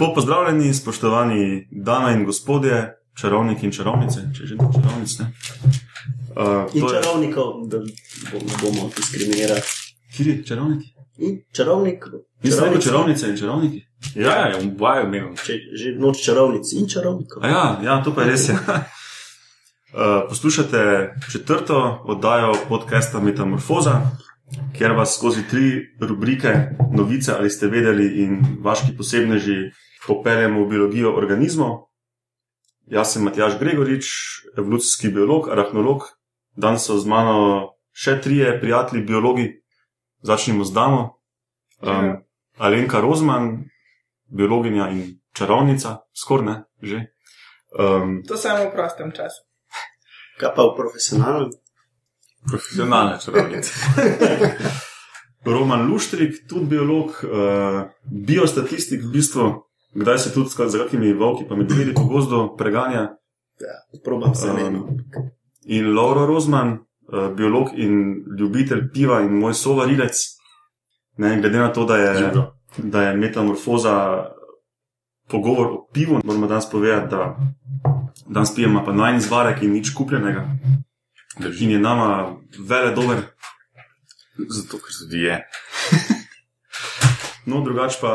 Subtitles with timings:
[0.00, 5.22] Lepo pozdravljeni, spoštovani dame in gospodje, čarovniki in čarovnice, če že ne čarovnice.
[5.22, 9.60] Uh, In je- čarovnikov, da bom, ne bomo diskriminirali.
[10.16, 10.86] Kiri, čarovniki?
[11.18, 12.04] In čarovnik,
[12.42, 13.80] Mislim, da čarovnice, čarovnice in čarovniki.
[14.14, 15.34] Ja, ja, v boju imel.
[15.36, 17.42] če, že noč čarovnic in čarovnikov.
[17.42, 18.48] A ja, ja, to pa je res.
[18.48, 18.58] Ja.
[19.88, 24.00] Uh, poslušate četrto oddajo podcasta Metamorfoza,
[24.76, 26.52] kjer vas skozi tri rubrike,
[26.92, 29.56] novice ali ste vedeli in vaški posebneži
[30.06, 31.88] popeljemo v biologijo organizmov.
[32.86, 34.06] Jaz sem Matjaš Gregorič,
[34.56, 36.08] evolucijski biolog, arahnolog.
[36.56, 39.48] Danes so z mano še trije prijatelji, biologi.
[40.22, 41.02] Začnimo z damo.
[41.80, 42.24] Um,
[42.58, 43.68] Alenka Rozman,
[44.26, 47.04] biologinja in čarovnica, skoraj ne, že.
[47.78, 49.44] Um, To samo v prostem času.
[50.40, 51.52] Kaj pa v profesionalnem?
[52.48, 53.70] Profesionalne čarovnice.
[55.46, 59.67] Roman Luštrik, tudi biolog, uh, biostatistik, v bistvu,
[60.00, 63.00] kdaj se tudi za kakimi volki, pa medvedi po gozdu preganja.
[63.60, 64.86] Ja, probam se Um,
[65.64, 70.14] In Laura Rozman, uh, biolog in ljubitelj piva in moj sovarilec.
[71.16, 72.54] Ne, glede na to, da je, Živo.
[72.76, 74.24] da je metamorfoza
[75.28, 77.36] pogovor o pivu, moramo danes povedati, da
[78.26, 80.46] danes pijemo pa najni zvarek in nič kupljenega.
[81.60, 82.36] In je nama
[82.68, 83.16] vele dober.
[84.48, 85.44] Zato, ker se je.
[87.46, 88.12] No, drugače pa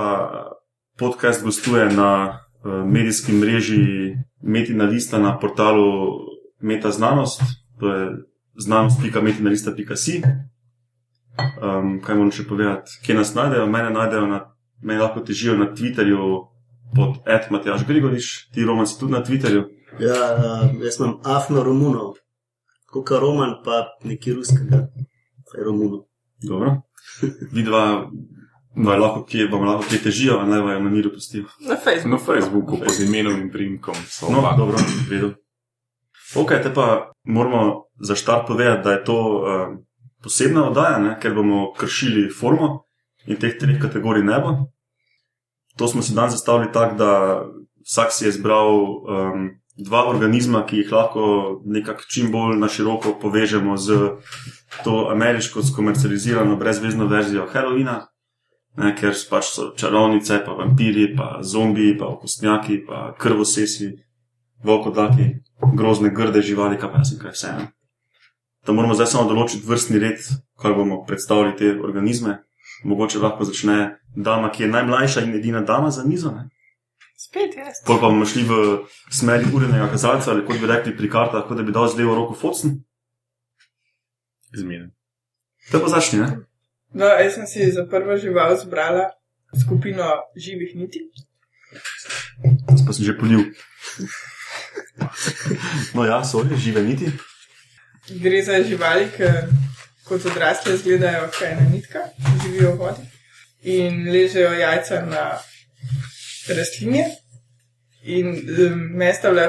[0.97, 6.19] podcast gostuje na uh, medijski mreži Metina Lista na portalu
[6.59, 7.41] Meta Znanost,
[7.80, 8.11] to je
[8.55, 10.22] znanost.metinalista.si.
[11.61, 13.00] Um, kaj moram še povedati?
[13.05, 13.66] Kje nas najdejo?
[13.67, 14.39] Mene najdejo na,
[14.81, 16.27] mene lahko težijo na Twitterju
[16.95, 19.63] pod Ed Matjaš Grigoriš, ti Roman si tudi na Twitterju.
[20.00, 22.13] ja, uh, jaz imam afno romunov,
[22.85, 24.88] koka roman pa neki ruskega,
[25.50, 26.06] pa je romunov.
[26.44, 26.81] Dobro.
[27.56, 28.12] Vidva,
[28.75, 31.45] no, lahko, kje, vam lahko kje težijo, a naj vajo na miru pustijo.
[31.59, 32.09] Na Facebooku.
[32.09, 33.95] Na Facebooku pod imenom in primkom
[34.29, 34.56] No, oba.
[34.57, 34.78] dobro,
[35.09, 35.34] vedel.
[36.35, 39.78] Ok, te pa moramo za štart povedati, da je to uh,
[40.23, 41.17] posebna oddaja, ne?
[41.22, 42.83] ker bomo kršili formo
[43.28, 44.56] in teh treh kategorij ne bo.
[45.78, 47.12] To smo si dan zastavili tako, da
[47.85, 53.16] vsak si je izbral um, dva organizma, ki jih lahko nekako čim bolj na široko
[53.22, 54.09] povežemo z
[54.83, 58.12] to ameriško skomercializirano brezvezno verzijo Halloweena.
[58.73, 63.91] Ne, ker pač so čarovnice, pa vampiri, pa zombiji, pa okostnjaki, pa krvosesi,
[64.66, 65.28] volkodaki,
[65.78, 67.51] grozne, grde živali, kaj pa jaz in kaj vse.
[67.59, 67.67] Ne.
[68.66, 70.23] Da moramo zdaj samo določiti vrstni red,
[70.62, 72.39] kaj bomo predstavili te organizme.
[72.88, 76.31] Mogoče lahko začne dama, ki je najmlajša in edina dama za mizo.
[76.33, 76.47] Ne.
[77.19, 77.83] Spet jaz.
[77.85, 78.56] Pol pa bomo šli v
[79.13, 82.16] smeri urenega kazalca, ali kot bi rekli pri kartah, kot da bi dal z levo
[82.17, 82.73] roko focn.
[84.53, 84.89] Zmeden.
[85.69, 86.44] Te pa začni, ne?
[86.94, 89.09] No, jaz sem si za prvo žival zbrala
[89.62, 90.06] skupino
[90.36, 91.00] živih niti.
[92.70, 93.50] Jaz pa sem že polil.
[95.94, 97.09] No ja, so žive niti.
[98.22, 99.30] Gre za živali, ki
[100.06, 102.00] kot odrasle izgledajo kot ena nitka,
[102.44, 103.06] živijo v vodi
[103.64, 105.24] in ležejo jajca na
[106.50, 107.06] rastlinje.
[108.04, 108.36] In
[109.00, 109.48] mesta vle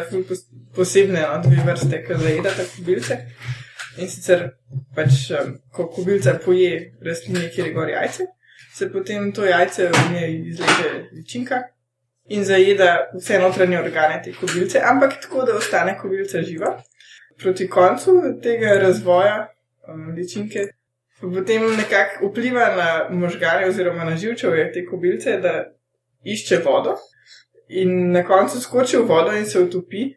[0.74, 3.16] posebne no, dve vrste, ki zajedata kobilce.
[3.98, 4.48] In sicer,
[4.94, 8.26] pač, um, ko kobilca poje rastlinje, kjer je gor jajce,
[8.74, 11.60] se potem to jajce v njej izleže ličinka
[12.34, 16.74] in zajeda vse notranje organe te kobilce, ampak tako, da ostane kobilca živa.
[17.38, 19.36] Proti koncu tega razvoja
[19.88, 20.68] um, ličinke
[21.20, 25.64] potem nekako vpliva na možgane oziroma na živčevje te kobilce, da
[26.24, 26.96] išče vodo
[27.68, 30.14] in na koncu skoči v vodo in se utopi,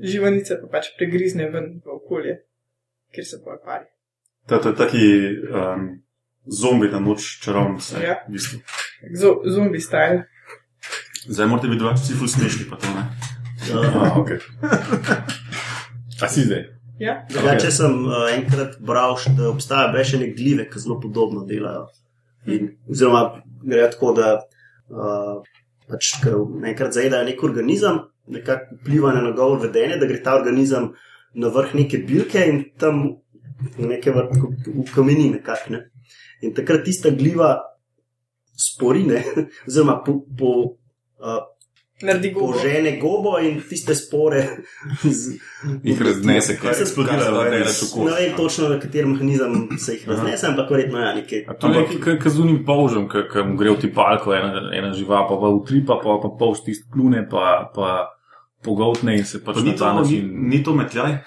[0.00, 2.40] živanica pa pač pregrizne ven v okolje,
[3.14, 3.86] kjer se pol pari.
[4.48, 5.04] To, to je taki
[5.52, 5.88] um,
[6.46, 8.00] zombi, da noč čarovnice.
[8.02, 8.16] Ja.
[8.28, 8.60] V bistvu.
[9.20, 10.24] Zo- Zombi style.
[11.28, 13.04] Zdaj morate biti vsi ful smešni, pa to ne.
[13.70, 14.38] Uh, A, okay.
[16.22, 16.64] A si zdaj?
[17.00, 21.86] Ja, Drugače sem uh, enkrat bral, še, da obstajajo brešene glive, ki zelo podobno delajo.
[22.48, 25.38] In, oziroma, gre tako, da uh,
[25.88, 26.10] pač,
[26.72, 30.90] enkrat zajedajo nek organizem, nekako vpliva na njegovo vedenje, da gre ta organizem
[31.34, 33.04] na vrh neke bilke in tam
[33.78, 34.36] nekaj vrt,
[34.66, 35.76] v kameni nekako.
[35.76, 35.84] Ne?
[36.42, 37.58] In takrat tista gliva
[38.56, 39.22] sporine,
[39.68, 40.52] oziroma po, po,
[41.20, 41.40] uh,
[42.02, 42.52] naredi gobo.
[42.52, 44.42] požene gobo in tiste spore
[45.04, 45.36] z,
[45.84, 47.52] Jih raznese, Kaj se eksplodira, kar se da res.
[47.52, 51.44] delaš v Ne vem točno, na katerem mehanizem se jih raznese, ampak verjetno je nekaj.
[51.48, 55.36] A to je nekaj kazunim polžem, ki mu gre v tipalko, ena, ena živa, pa
[55.36, 58.19] pa utripa, pa pa polž tist klune, pa, pa
[58.62, 60.48] pogoltne in se pač Pa ni na ta to, ni, način.
[60.48, 61.18] ni to metljaj,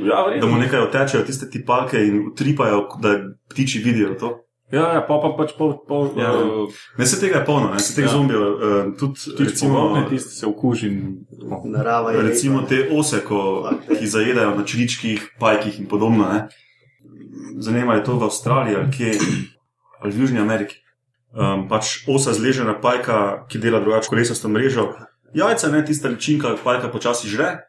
[0.00, 3.10] Ja, da mu nekaj otečejo tiste tipalke in utripajo, da
[3.48, 4.30] ptiči vidijo to.
[4.72, 6.30] Ja, ja, pa pa pač pol, pol Ja.
[6.32, 8.08] uh, Ne, se tega je polno, ne, se teh Ja.
[8.08, 8.40] zombijev.
[8.40, 11.60] Uh, tudi, tisti recimo, tisti se okuži in no.
[11.66, 12.22] Narava je.
[12.22, 16.24] recimo te ose, ko, ki zajedajo na čričkih, pajkih in podobno.
[16.24, 16.48] Ne.
[17.58, 19.12] Zanima je to v Avstraliji ali kje,
[20.00, 20.76] ali v Južni Ameriki.
[21.30, 24.88] Um, pač osa zležena pajka, ki dela drugače kolesasto mrežo.
[25.34, 27.68] Jajca, ne tista ličinka, pajka počasi žre.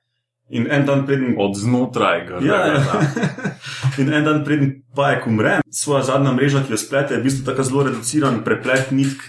[0.50, 3.00] In en dan preden od znotraj ga Ja, gre, ja.
[4.01, 7.45] In en dan preden pajek umre, svoja zadnja mreža, ki jo splete, je v bistvu
[7.45, 9.21] tako zelo reduciran preplet nitk,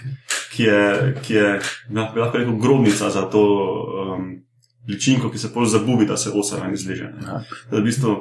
[0.55, 0.81] ki je,
[1.21, 1.49] ki je
[1.93, 3.43] ja, lahko rekel, grobnica za to
[4.17, 4.31] um,
[4.89, 7.11] ličinko, ki se pol zabubi, da se osa ven izleže.
[7.21, 7.43] Ja.
[7.71, 8.15] Da v bistvu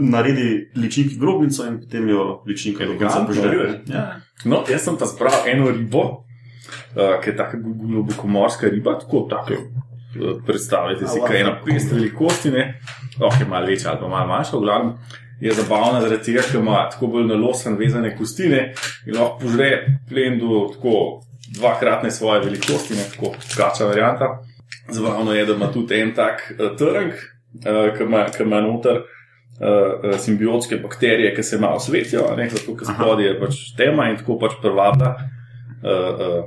[0.00, 3.50] naredi ličinki grobnico in potem jo ličinka do konca Elegantno, požre.
[3.50, 3.94] vidiš?
[3.94, 4.06] Ja.
[4.44, 6.24] No, jaz sem pa zbral eno ribo,
[6.96, 9.52] uh, ki je tako globokomorska riba, tako tako.
[9.52, 12.80] eh, Predstavljajte si, kaj je ena pest velikosti, ne,
[13.20, 14.92] oh, je malo večja ali pa malo manjša, v glavnem
[15.40, 18.72] je zabavna zaradi tega, ker ima tako bolj nalosen vezane kostine
[19.06, 21.22] in lahko požre plen do tako
[21.58, 24.38] dvakratne svoje velikosti, ne, tako skača varianta.
[24.88, 30.18] Zabavno je, da ima tudi en tak uh, trnk, uh, ki ima, ima noter uh,
[30.18, 34.16] simbiotske bakterije, ki se malo svetijo, a ne, zato ker spodaj je pač tema in
[34.16, 36.44] tako pač privablja uh, uh,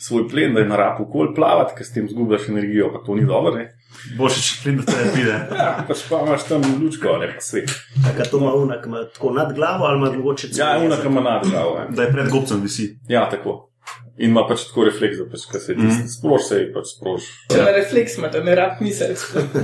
[0.00, 3.14] svoj plen, da je na raku kol plavati, ker s tem zgubljaš energijo, pa to
[3.14, 3.54] ni dobro.
[3.54, 3.72] Ne?
[4.18, 5.36] Boljše, če plin do tebe pride.
[5.60, 7.72] Ja, pač pa imaš tam lučko, ne pa svet.
[8.04, 11.14] Taka to ima unak, ima tako nad glavo ali ima mogoče Ja, celo una kam
[11.14, 11.86] nadgrava.
[11.90, 12.90] Da je pred gobcem visi.
[13.08, 13.70] Ja, tako.
[14.16, 16.06] In ima pač tako refleks, da pač, se ti mm.
[16.08, 17.26] sproži, se ji pač sproži.
[17.52, 19.12] Če na refleks ima, da ne rab misel.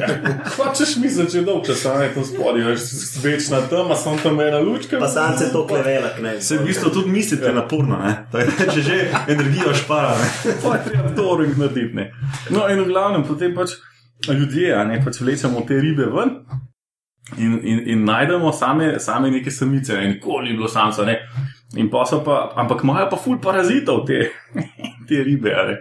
[0.59, 2.85] Hočeš misliti, če je dolg čas, a ne tam spodaj, veš,
[3.25, 5.01] večna tema, sem tam ena lučka.
[5.01, 6.35] Pa sance to klevelak, ne.
[6.45, 7.55] Se v bistvu tudi mislite ja.
[7.57, 8.13] naporno, ne?
[8.35, 10.13] Tako da, če že energijo špara.
[10.21, 10.29] Ne?
[10.61, 11.97] Pa je treba to ring narediti.
[11.97, 12.11] ne.
[12.53, 13.79] No, in v glavnem, potem pač
[14.29, 16.37] ljudje, a ne pač vlečemo te ribe ven.
[17.41, 21.09] In, in, in najdemo same, same neke samice, ne, nikoli ni bilo samca.
[21.09, 21.23] Ne.
[21.77, 24.29] In pa so pa, ampak imajo pa ful parazitov te,
[25.09, 25.55] te ribe.
[25.55, 25.79] a Ne.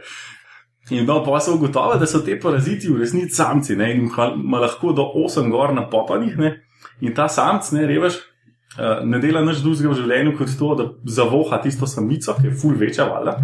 [0.92, 4.60] In no, pa so ugotovili, da so te paraziti v resnici samci ne, in ima
[4.60, 6.38] lahko do 8 gor na popanih.
[6.38, 6.52] Ne.
[7.02, 8.18] In ta samc, ne reveš,
[8.78, 12.56] eh, ne dela nič drugega v življenju kot to, da zavoha tisto samico, ki je
[12.56, 13.38] ful večja, valjda,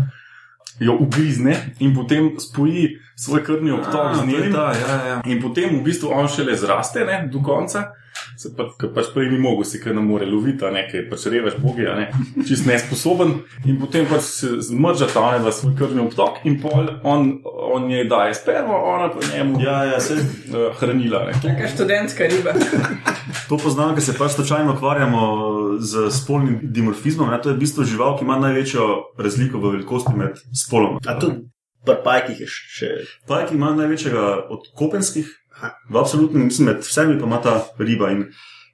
[0.80, 4.52] jo ugrizne in potem spoji svoj krvni obtok z njenim.
[4.52, 5.22] Da, ja, ja.
[5.26, 7.92] In potem v bistvu on šele zraste ne, do konca,
[8.38, 11.25] se pa, ker pač prej ni mogel, si kar ne more loviti, ne, je pač
[11.31, 12.08] reveš bogi, a ne,
[12.48, 13.34] čist nesposoben.
[13.66, 18.08] In potem pač se zmrža ta onega svoj krvni obtok in pol on, on njej
[18.12, 21.25] daje spermo, ona pa njemu Ja, ja, se, uh, hranila.
[21.28, 21.34] Ne.
[21.42, 22.54] Taka študentska riba.
[23.50, 25.22] to poznam, ker se pač slučajno ukvarjamo
[25.80, 27.30] z spolnim dimorfizmom.
[27.31, 27.42] Ne?
[27.42, 28.88] To je v bistvu žival, ki ima največjo
[29.18, 31.02] razliko v velikosti med spoloma.
[31.08, 31.48] A tudi
[31.88, 32.94] pri pajkih je še.
[33.28, 35.30] Pajki ima največjega od kopenskih.
[35.89, 38.12] V absolutnem, mislim, med vsemi pa ima ta riba.
[38.13, 38.25] In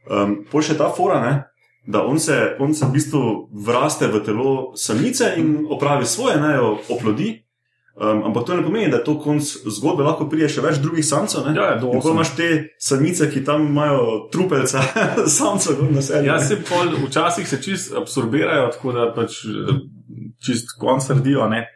[0.09, 1.33] um, pol še ta fora, ne?
[1.85, 6.53] da on se, on se v bistvu vraste v telo samice in opravi svoje, ne
[6.55, 7.43] jo oplodi.
[7.93, 11.05] Um, ampak to ne pomeni, da je to konc zgodbe, lahko pride še več drugih
[11.05, 11.43] samcev.
[11.45, 11.51] ne.
[11.53, 12.15] Ja, ja, potem osem.
[12.15, 12.47] imaš te
[12.81, 14.81] samice, ki tam imajo trupelca,
[15.37, 16.31] samcev, kot na sebi.
[16.31, 19.75] Ja, se pol, včasih se čist absorbirajo, tako da pač eh,
[20.41, 21.67] čist konc sredijo ne,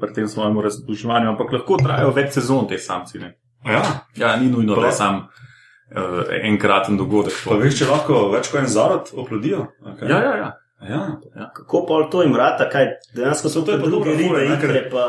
[0.00, 3.20] pri tem svojem razduševanju, ampak lahko trajajo več sezon te samci.
[3.20, 3.34] Ne.
[3.66, 3.82] Ja.
[4.16, 6.02] Ja, ni nujno, da Pa- je sam uh,
[6.42, 7.34] enkraten dogodek.
[7.44, 9.66] Pa veš, če lahko več kot en zarod oplodijo.
[9.82, 10.08] Okay.
[10.08, 10.50] Ja, ja, ja.
[10.88, 11.50] ja.
[11.54, 14.40] Kako pol to jim rata, kaj dejansko so To je to pa druge dobra fora,
[14.40, 15.06] ribe, ne, ker- ikre pa.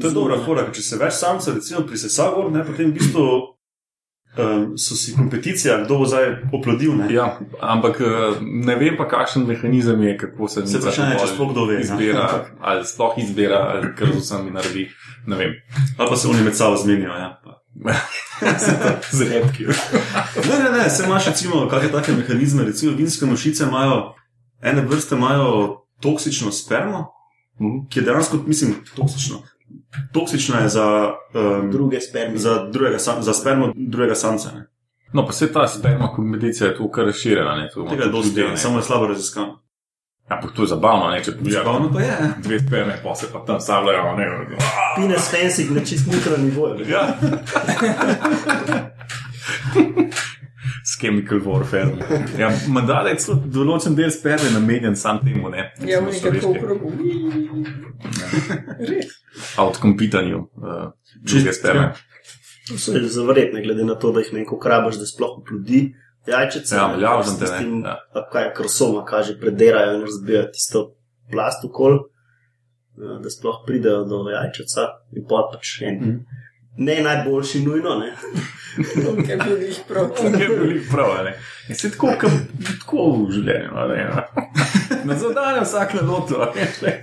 [0.00, 2.94] To je dobra fora, ker če se več samcev, recimo pri sesagor, ne, potem v
[2.94, 3.24] bistvu
[4.38, 6.94] um, so si kompeticija, kdo bo zdaj oplodil.
[6.94, 7.08] Ne.
[7.10, 7.24] ja,
[7.60, 11.64] ampak eh, ne vem pa, kakšen mehanizem je, kako se Se vprašanje, če sploh kdo
[11.66, 11.80] ve.
[11.80, 12.28] izbira,
[12.62, 14.86] ali sploh izbira, ali kar z vsemi naredi.
[15.26, 15.58] Ne vem.
[15.98, 17.10] Ali pa se oni med sabo zmenijo.
[17.10, 17.39] Ja.
[19.10, 19.64] Z redki.
[20.42, 24.14] Ne, ne, ne, se imaš recimo kakšne take mehanizme, recimo vinske mušice imajo,
[24.62, 25.46] ene vrste imajo
[26.00, 27.06] toksično spermo,
[27.56, 27.86] Mhm.
[27.88, 29.42] ki je dejansko, mislim, toksično.
[30.12, 32.38] Toksična je za, um, Druge spermije.
[32.38, 34.50] za, drugega, sam- za spermo drugega samca.
[34.52, 34.66] Ne.
[35.12, 37.68] No, pa se ta sperma kompeticija je tu kar razširjena.
[37.90, 39.60] Tega je dosti, samo je slabo raziskano.
[40.30, 41.56] Ampak to je zabavno, ne, če pogledaš.
[41.58, 42.06] Zabavno pa je.
[42.08, 42.28] ja.
[42.38, 44.16] Dve sperme, pa se pa tam savljajo.
[44.16, 44.26] Ne,
[44.96, 46.86] Penis fencing na čist mikro nivoju.
[46.88, 47.02] ja.
[50.84, 51.96] S chemical warfare.
[52.38, 53.18] Ja, Mandala je
[53.52, 55.66] določen del sperme namenjen sam temu, ne.
[55.82, 56.92] Ja, v nekem človeške- krogu.
[58.78, 59.18] Res.
[59.58, 61.90] outcompitanju uh, druge sperme.
[62.68, 65.88] To so zavrjetne, glede na to, da jih neko krabaš, da sploh oplodi.
[66.26, 67.96] Jajčice, Ja, s te ne, ja.
[68.32, 70.82] kaj je krosoma, kaže, prederajo in razbijajo tisto
[71.32, 74.86] plast okol, eh, da sploh pridejo do jajčica
[75.16, 75.96] in pol pač en.
[76.00, 76.16] Mhm.
[76.76, 78.12] Ne najboljši nujno, ne.
[79.26, 80.12] Kaj bi jih prav.
[80.40, 81.34] Je bil jih prav, ne.
[81.68, 82.30] In se tako, kot
[82.68, 83.70] tako v življenju.
[83.88, 84.06] Ne,
[85.04, 86.38] Na zadnjem vsak na lotu,
[86.82, 86.94] ne.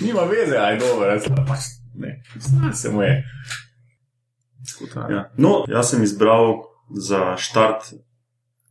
[0.00, 3.24] nima veze, aj dobro, jaz pač ne, zna se mu je.
[4.68, 5.16] Skutra, ja.
[5.16, 5.30] Ja.
[5.36, 7.92] No, jaz sem izbral za štart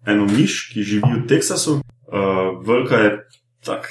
[0.06, 1.80] eno miš, ki živi v Teksasu.
[2.14, 3.12] Uh, velika je
[3.66, 3.90] tak,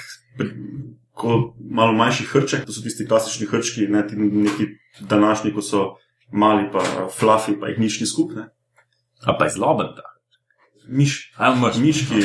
[1.13, 4.67] kot malo manjši hrček, to so tisti klasični hrčki, ne ti neki
[5.01, 5.83] današnji, ko so
[6.33, 8.49] mali, pa fluffy, pa jih nič ni skupne.
[9.27, 10.09] A pa je zloben ta.
[10.89, 11.33] Miš,
[11.81, 12.23] miš, ki.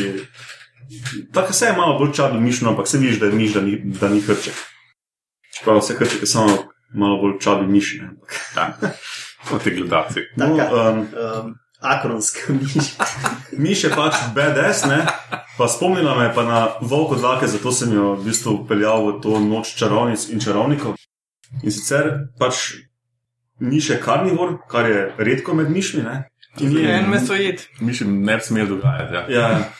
[1.34, 3.82] Tako se je malo bolj čadno mišno, ampak se vidiš, da je miš, da ni,
[4.00, 4.54] da ni hrček.
[5.58, 6.58] Čeprav vse hrček je samo
[6.94, 8.00] malo bolj čadno miš.
[8.02, 8.10] Ne?
[8.10, 8.78] ampak- ta.
[9.50, 10.20] Kot ti gledalci.
[10.36, 10.58] No, um,
[10.98, 12.96] Um, akronska miš.
[13.64, 15.06] Miš je pač BDS, ne?
[15.58, 19.22] pa spomnila me je pa na volko dlake, zato sem jo v bistvu peljal v
[19.22, 20.94] to noč čarovnic in čarovnikov.
[21.64, 22.78] In sicer pač
[23.60, 26.04] miš je karnivor, kar je redko med mišmi.
[26.04, 26.30] Ne?
[26.60, 27.66] In je, En mesojed.
[27.80, 29.14] Mislim, ne bi smel dogajati.
[29.14, 29.26] Ja.
[29.30, 29.72] ja,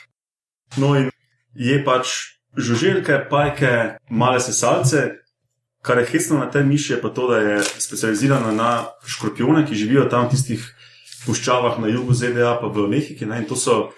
[0.78, 1.12] no in
[1.54, 5.22] je pač žuželke, pajke, male sesalce.
[5.82, 8.72] Kar je hecno na tej miši, je pa to, da je specializirana na
[9.06, 10.66] škorpione, ki živijo tam v tistih
[11.28, 13.28] puščavah na jugu ZDA, pa v Mehiki.
[13.28, 13.44] Ne?
[13.44, 13.92] In to so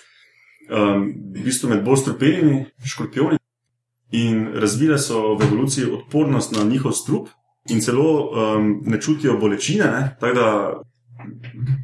[0.70, 3.40] um, v bistvu med bolj strupelimi škorpioni.
[4.18, 7.30] In razvile so v evoluciji odpornost na njihov strup,
[7.70, 9.86] in celo um, ne čutijo bolečine.
[9.86, 10.04] Ne?
[10.20, 10.50] Tako da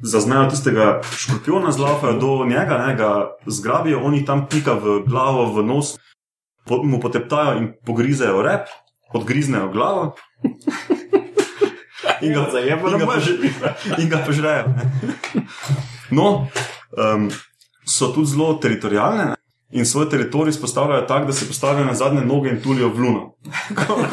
[0.01, 2.95] zaznajo tistega škorpiona, zlaufajo do njega, ne?
[2.95, 3.11] ga
[3.45, 5.95] zgrabijo, oni tam pika v glavo, v nos,
[6.65, 8.73] po, mu poteptajo in pogrizejo rep,
[9.13, 10.15] odgriznejo glavo.
[12.21, 14.73] In ga, Zajebano in ga, in ga požrejo.
[16.11, 16.47] No,
[16.97, 17.29] um,
[17.85, 19.35] so tudi zelo teritorijalne ne?
[19.71, 23.35] in svoj teritorij spostavljajo tako, da se postavijo na zadnje noge in tulijo v luno.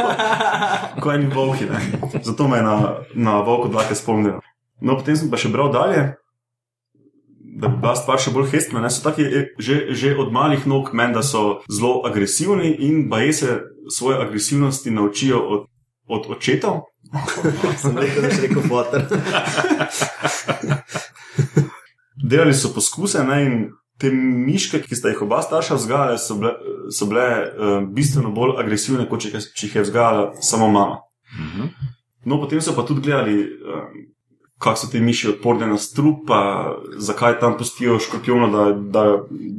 [1.03, 1.65] Kot eni volki.
[1.65, 2.09] Ne?
[2.23, 4.41] Zato me je na, na volku dlake spomnilo.
[4.81, 6.17] No, potem sem pa še bral dalje,
[7.39, 8.81] da bi bila stvar še bolj hestna.
[8.83, 8.91] Ne?
[8.91, 13.33] So taki eh, že, že od malih nog meni, da so zelo agresivni in baje
[13.33, 15.69] se svoje agresivnosti naučijo od,
[16.09, 16.89] od očetov.
[17.77, 19.03] Sem rekel, da si rekel fotor.
[22.23, 23.57] Delali so poskuse ne, in
[24.01, 26.53] te miške, ki sta jih oba starša vzgajala, so bile,
[26.91, 30.69] so bile uh, bistveno bolj agresivne, kot če, jih je- če jih je vzgajala samo
[30.69, 31.01] mama.
[31.39, 31.69] Mhm.
[32.25, 34.07] No, potem so pa tudi gledali, um,
[34.63, 36.41] kako so te miši odporne na strup, pa
[36.99, 39.05] zakaj tam pustijo škorpiona, da, da,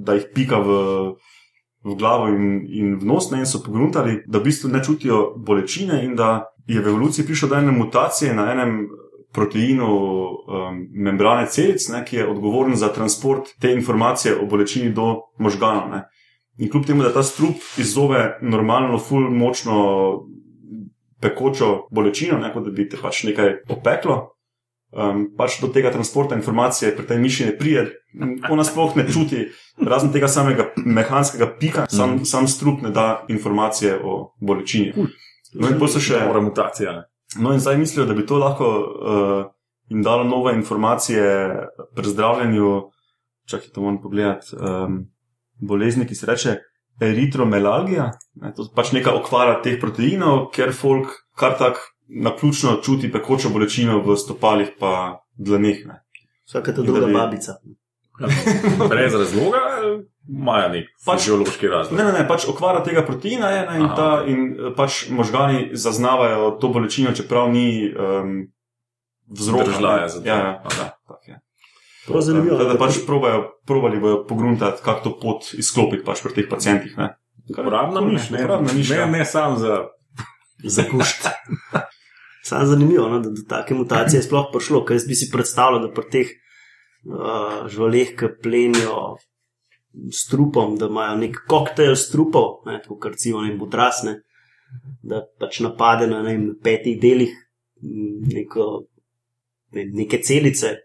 [0.05, 0.77] da jih pika v,
[1.83, 5.33] v glavo in, in v nos, ne, in so pogruntali, da v bistvu ne čutijo
[5.37, 8.87] bolečine in da je v evoluciji prišlo do ene mutacije na enem
[9.33, 15.15] proteinu um, membrane celic, ne, ki je odgovoren za transport te informacije o bolečini do
[15.39, 15.89] možganov.
[15.89, 16.03] Ne.
[16.57, 19.79] In kljub temu, da ta strup izzove normalno, full močno
[21.21, 24.29] pekočo bolečino, ne, kot da bi te pač nekaj opeklo.
[24.93, 27.87] Um, pač do tega transporta informacije pri tej miši ne pride,
[28.49, 29.47] ona sploh ne čuti,
[29.81, 32.23] razen tega samega mehanskega pika, sam, Mhm.
[32.29, 34.93] sam strup ne da informacije o bolečini.
[35.53, 36.19] No, in pol so še.
[36.25, 36.93] Dobra mutacija.
[37.39, 39.45] No, in zdaj mislijo, da bi to lahko uh,
[39.89, 41.23] jim dalo nove informacije
[41.95, 42.69] pri zdravljenju.
[43.49, 44.55] Čakaj, to moram pogledati.
[44.55, 44.99] Um,
[45.59, 46.55] bolezni, ki se reče
[47.01, 48.11] eritromelalgija.
[48.41, 53.49] Ne, to je pač neka okvara teh proteinov, ker folk kar tak naključno čuti pekočo
[53.49, 55.85] bolečino v stopalih pa dlaneh.
[55.89, 55.99] Ne.
[56.45, 57.57] Vsaka ta druga bi- babica.
[58.91, 59.63] Brez razloga
[60.29, 61.99] imajo nek Pač- fiziološki razlog.
[61.99, 63.95] Ne, ne, ne, pač okvara tega proteina je ne, in, Aha.
[63.95, 68.35] ta, in eh, pač možgani zaznavajo to bolečino, čeprav ni um,
[69.31, 69.67] vzrok.
[69.67, 70.27] Držljaja za to.
[70.27, 71.39] Ja, ja, ja, tak je.
[72.07, 72.57] Prav zanimivo.
[72.59, 76.95] Da, da pač probajo, probali bojo pogruntati, kako to pot izklopiti pač pri teh pacijentih.
[76.97, 77.13] ne.
[77.51, 79.09] Uporabna miš, ne, Uporabna miš, ne, ja.
[79.11, 79.83] ne sam za.
[80.63, 81.27] za kušt.
[82.43, 85.85] Sam zanimivo, no, da do take mutacije je sploh prišlo, ker jaz bi si predstavljal,
[85.85, 86.31] da pri teh
[87.07, 89.15] uh, živalih, ki plenijo
[90.11, 94.15] s trupom, da imajo nek koktejl strupov, ne, tako kot recimo ne budrasne,
[95.03, 97.29] da pač napade na, ne, vem, na petih delih
[97.83, 98.85] m, neko,
[99.71, 100.75] ne, neke celice.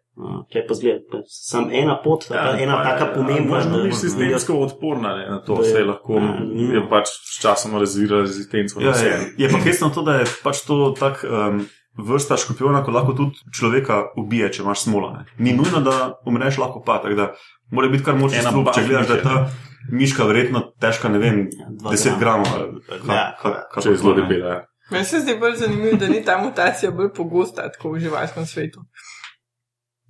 [0.50, 3.60] Tle pa zgleda, samo ena pot, ja, ena pa, taka ja, pomembna.
[3.62, 6.72] Da- bi sistemsko odporna ne, na to, Da je- vse lahko ja, mm.
[6.74, 8.80] je pač sčasoma razvila rezistenco.
[8.80, 9.06] na Ja, vse.
[9.06, 11.60] je, je pa hecno to, da je pač to tak um,
[11.98, 15.12] vrsta škorpiona, ko lahko tudi človeka ubije, če imaš smola.
[15.12, 15.24] Ne.
[15.38, 16.98] Ni nujno, da umreš, lahko pa.
[17.02, 17.32] tako Da
[17.70, 19.50] mora biti kar močen strup, če gledaš, da je ta
[19.90, 22.44] miška verjetno težka, ne vem, Ja, dva 10 grama.
[22.44, 22.80] gramov.
[22.90, 23.64] ali Ja, ja.
[23.82, 24.48] Če je to, zelo debela.
[24.54, 24.64] ja.
[24.90, 28.80] Meni se zdi bolj zanimivo, da ni ta mutacija bolj pogosta tako v živalskem svetu.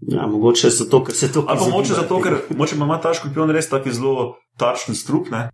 [0.00, 3.50] Ja, mogoče zato, ker se to Ali pa moče zato, ker moče ima ta škorpion
[3.50, 5.48] res tako zelo tarčen strup, ne?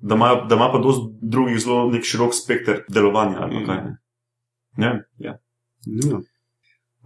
[0.00, 3.38] da ima, da ima pa dosti drugih zelo širok spekter delovanja.
[3.40, 3.98] ali pa kaj, ne.
[4.76, 5.36] Ne, ja.
[5.86, 6.20] Ja.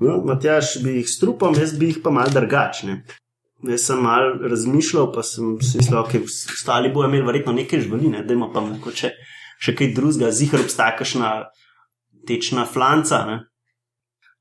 [0.01, 3.03] No, Matjaš bi jih strupal, jaz bi jih pa mal drugačne.
[3.63, 7.81] jaz sem mal razmišljal, pa sem si mislil, da okay, ostali bojo imeli verjetno nekaj
[7.81, 9.11] živali, da ima pa mogoče
[9.59, 11.31] še kaj drugega, zihar obstaja kakšna
[12.29, 13.25] tečna flanca.
[13.27, 13.39] Ne?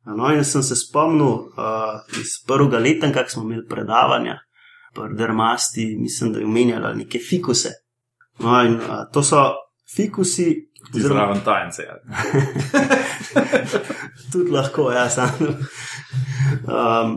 [0.05, 4.39] No, in sem se spomnil uh, iz prvega leta, kako smo imeli predavanja,
[4.95, 7.71] prdermasti, mislim, da je omenjala neke fikuse.
[8.39, 9.47] No, in uh, to so
[9.95, 10.71] fikusi.
[10.93, 11.83] Zraven tajence.
[11.83, 11.95] Ja.
[14.31, 15.49] Tudi lahko, ja, samo.
[16.69, 17.15] Um,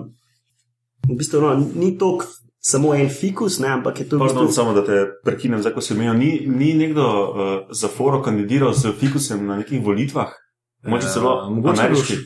[1.09, 2.19] v bistvu no, ni to
[2.61, 4.19] samo en fikus, ne, ampak je to.
[4.19, 7.53] Pardon, v bistvu, samo da te prekinem, zdaj ko se omenil, ni, ni nekdo uh,
[7.71, 10.33] za foro kandidiral z fikusem na nekih volitvah?
[10.89, 12.19] Mogoče celo mogoče ameriški.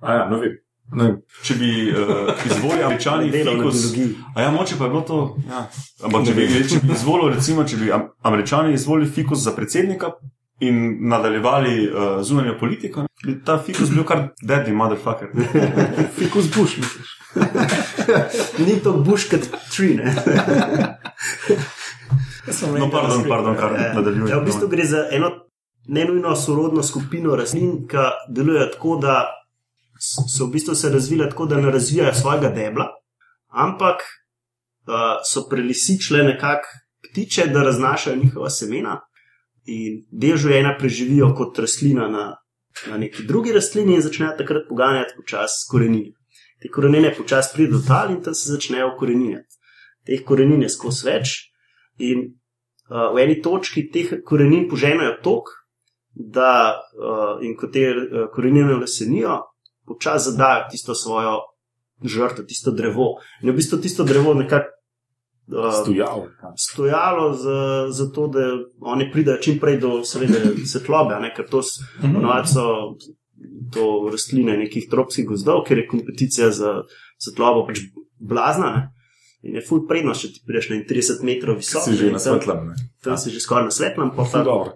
[0.00, 0.56] A ja, no vem.
[0.92, 3.94] Ne, Če bi uh, izvolili američani delal na fikus.
[4.34, 5.36] A ja, moče pa je bilo to.
[5.48, 5.66] Ja.
[6.04, 10.12] Ampak če bi, če bi izvolil, recimo, če bi am- američani izvolili fikus za predsednika
[10.60, 10.78] in
[11.08, 15.28] nadaljevali uh, zunanjo politiko, bi ta fikus bil kar deadly motherfucker.
[16.18, 17.12] fikus buš, misliš.
[18.66, 19.40] Ni to buškat
[19.76, 20.14] tri, ne.
[22.78, 24.28] No, pardon, pardon, kar Ja, nadaljujem.
[24.28, 25.30] Ja, v bistvu gre za eno
[25.88, 27.96] nenujno sorodno skupino rastlin, ki
[28.30, 29.16] delujejo tako, da
[30.00, 32.86] so v bistvu se razvile tako, da ne razvijajo svojega debla,
[33.48, 36.68] ampak uh, so prelisičile nekako
[37.10, 39.00] ptiče, da raznašajo njihova semena
[39.64, 42.26] in del življenja preživijo kot rastlina na,
[42.86, 46.14] na neki drugi rastlini in začnejo takrat poganjati počasi korenine.
[46.62, 49.58] Te korenine počasi pridejo do tal in tam se začnejo koreninjati.
[50.06, 51.34] Teh korenin je skozi več
[51.98, 55.50] in uh, v eni točki teh korenin poženajo tok,
[56.14, 59.40] da uh, in ko te uh, korenine lesenijo,
[59.86, 61.40] počasi zadajo tisto svojo
[62.02, 63.14] žrtev, tisto drevo.
[63.40, 64.72] In v bistvu tisto drevo nekako.
[65.46, 66.26] Uh, Stojal.
[66.56, 68.40] stojalo za, za to, da
[68.82, 71.30] oni pridejo čim prej do sredine svetlobe, a ne?
[71.30, 72.98] ker to so
[73.68, 76.82] to rastline nekih tropskih gozdov, ker je kompeticija za
[77.16, 77.78] svetlobo pač
[78.18, 78.70] blazna.
[78.72, 78.82] Ne?
[79.42, 81.84] In je ful prednost, če ti prideš na 30 metrov visoko.
[81.84, 82.60] Si že na tam- svetlem.
[82.66, 82.74] ne.
[83.00, 84.72] Tam si že skoraj na svetlem, pa pa Dobro.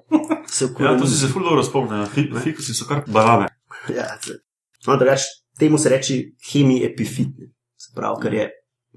[0.46, 0.98] se Ja, ukvarja.
[0.98, 2.06] to si se ful dobro spomnil.
[2.06, 3.50] Fi- Fikusi so kar barave.
[3.88, 4.06] Ja,
[4.86, 5.26] no, drugač,
[5.58, 6.14] temu se reče
[6.52, 7.36] hemij epifit.
[7.38, 7.52] ne.
[7.76, 8.48] Se pravi, ker je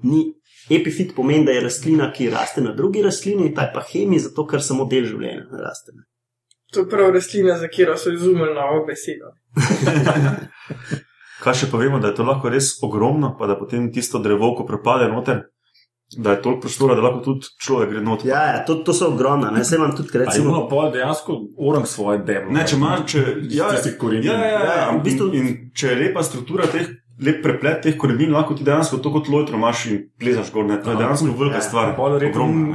[0.02, 0.24] ni.
[0.70, 4.46] Epifit pomeni, da je rastlina, ki raste na drugi rastlini, ta je pa hemij, zato
[4.46, 5.92] ker samo del življenja raste.
[5.92, 6.06] ne.
[6.72, 9.34] To je prav rastlina, za katero so izumili novo besedo.
[11.44, 14.64] Kaj še povemo, da je to lahko res ogromno, pa da potem tisto drevo, ko
[14.66, 15.44] propade noter,
[16.16, 18.28] da je toliko prostora, da lahko tudi človek gre noter.
[18.28, 20.44] Ja, ja to, to so ogromna, ne se vam tudi, je recimo.
[20.46, 22.52] bilo pol dejansko orang svoje deblo.
[22.52, 24.24] Ne, če imaš, če ja, tistih korenin.
[24.24, 24.90] Ja, ja, ja, Ja, ja.
[24.92, 28.64] v bistvu- In, in če je lepa struktura teh, lep preplet teh korenin, lahko ti
[28.64, 30.64] dejansko to kot lojtro imaš in plezaš gor.
[30.64, 30.80] Ne?
[30.82, 31.60] To je dejansko velika Ja.
[31.62, 31.94] stvar.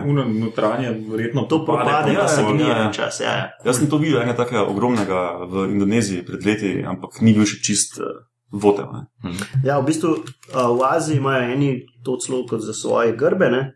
[0.05, 2.91] Uno notranje, verjetno To propade, ja, pa se ja, gnije ja.
[2.91, 3.19] čas.
[3.19, 3.49] Ja, ja.
[3.65, 7.59] Jaz sem to videl, enega takega ogromnega v Indoneziji pred leti, ampak ni bil še
[7.61, 8.05] čist uh,
[8.51, 8.85] votel.
[8.93, 9.31] Ne?
[9.63, 10.15] ja, v bistvu
[10.53, 13.49] v Aziji imajo eni to celo kot za svoje grbe.
[13.49, 13.73] Ne?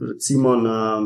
[0.00, 1.02] Recimo na.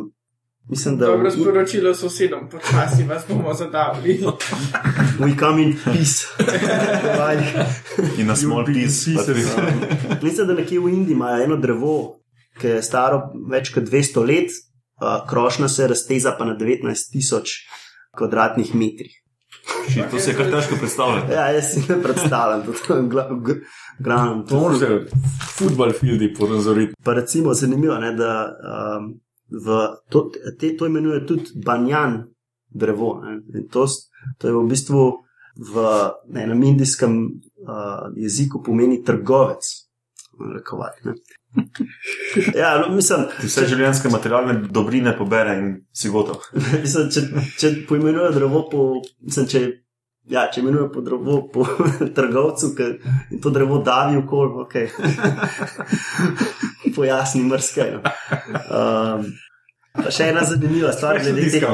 [0.68, 4.26] Mislim, da Dobro sporočilo sosedom, počasi vas bomo zadavili.
[5.20, 6.26] we come in peace.
[8.20, 9.14] In na small piece.
[9.14, 12.18] pa tri- Mislim, da nekje v Indiji imajo eno drevo,
[12.60, 14.50] ki je staro več kot 200 let,
[14.96, 17.50] a, krošnja se razteza pa na 19 tisoč
[18.18, 19.14] kvadratnih metrih.
[19.90, 21.32] Shit, To se je kar težko predstavljati.
[21.32, 23.02] Ja, jaz si ne predstavljam, da to
[23.98, 24.42] glavno.
[24.48, 25.00] To moraš že
[25.56, 26.94] futbol fildi ponazoriti.
[27.04, 28.32] Pa recimo zanimivo, ne, da
[28.98, 29.14] um,
[29.50, 32.24] v to, te, to imenuje tudi banjan
[32.68, 33.22] drevo.
[33.70, 33.86] To,
[34.38, 35.06] to je v bistvu
[35.56, 35.86] v
[36.28, 39.64] ne, enem indijskem uh, jeziku pomeni trgovec.
[40.54, 41.14] Rekovati, ne.
[42.54, 46.44] Ja, no, mislim, Ti vse življenjske materialne dobrine pobere in si gotov.
[46.84, 47.24] mislim, če,
[47.60, 48.84] če poimenuje drevo po.
[49.24, 49.62] Mislim, če,
[50.32, 51.66] ja, če imenuje po drevo po
[52.18, 54.78] trgovcu, ki to drevo davi v kol, ok.
[56.96, 57.96] Pojasni mrskaj.
[57.96, 58.14] No.
[58.66, 59.26] Um,
[59.96, 61.66] pa še ena zanimiva stvar glede teh,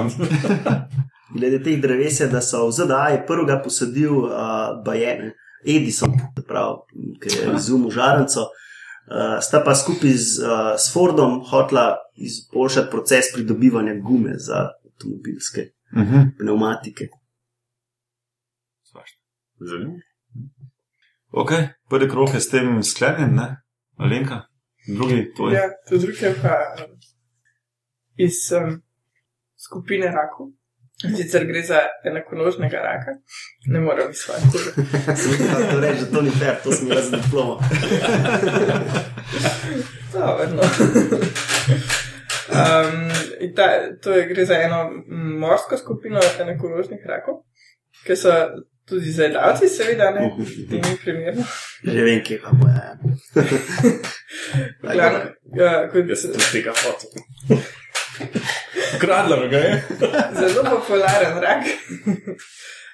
[1.35, 6.15] glede teh dreves je, da so v ZDA prvega posadil uh, Bajene, Edison,
[6.47, 8.51] pravi, ki je izumil žarnico.
[9.03, 15.71] Uh, sta pa skupaj z, uh, s Fordom hotla izboljšati proces pridobivanja gume za avtomobilske
[15.93, 16.39] Uh -huh.
[16.39, 17.09] pneumatike.
[19.61, 19.99] Zanimivo.
[21.31, 21.51] Ok,
[21.89, 23.63] prvi krok je s tem sklenjen, ne?
[23.97, 24.41] Alenka,
[24.97, 25.55] drugi, to je.
[25.55, 26.97] Ja, to druge je pa um,
[28.17, 28.83] iz um,
[29.67, 30.47] skupine rakov.
[31.03, 33.15] Sicer gre za enakonožnega raka,
[33.67, 34.73] ne morem iz svoje kože.
[35.17, 37.59] Sem reči, da to ni fair, to sem jaz za diplomo.
[40.13, 40.63] Dobro, no.
[42.53, 43.09] Um,
[43.57, 43.69] ta,
[44.03, 44.91] to je, gre za eno
[45.41, 47.43] morsko skupino enakorožnih rakov,
[48.07, 48.35] ki so
[48.85, 50.31] Tudi za jedavci, seveda, ne,
[50.71, 51.45] ti ni primerno.
[51.85, 52.67] Že vem, kje bo.
[52.69, 52.99] Ja.
[54.95, 55.19] Glavno,
[55.57, 57.11] ja, kot sem tudi tega fotil.
[59.01, 59.83] Kradlo ga je.
[60.41, 61.65] zelo popularen rak.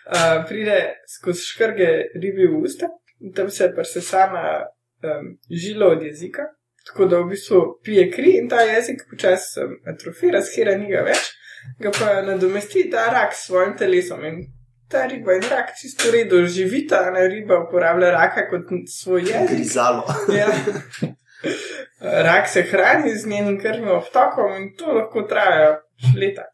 [0.09, 2.89] Uh, pride skozi škrge ribi v usta,
[3.37, 4.65] tam se presesama
[5.03, 6.43] um, žilo od jezika,
[6.87, 11.33] tako da v bistvu pije kri in ta jezik počasi um, atrofira, schira njega več,
[11.79, 14.25] ga pa nadomesti ta rak s svojim telesom.
[14.25, 14.41] In
[14.89, 19.27] ta riba in rak čisto v redu živita, a ne riba uporablja raka kot svoj
[19.29, 19.51] jezik.
[19.51, 20.07] Grizalo.
[20.33, 20.49] Ja.
[22.01, 25.81] Rak se hrani z njenim krvnim obtokom in to lahko traja
[26.21, 26.45] leta.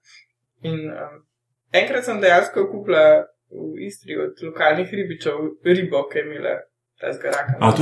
[0.63, 1.19] In um,
[1.73, 6.55] enkrat sem dejansko kupila v Istri od lokalnih ribičev ribo, ki je imela
[7.01, 7.59] tega raka.
[7.61, 7.73] A.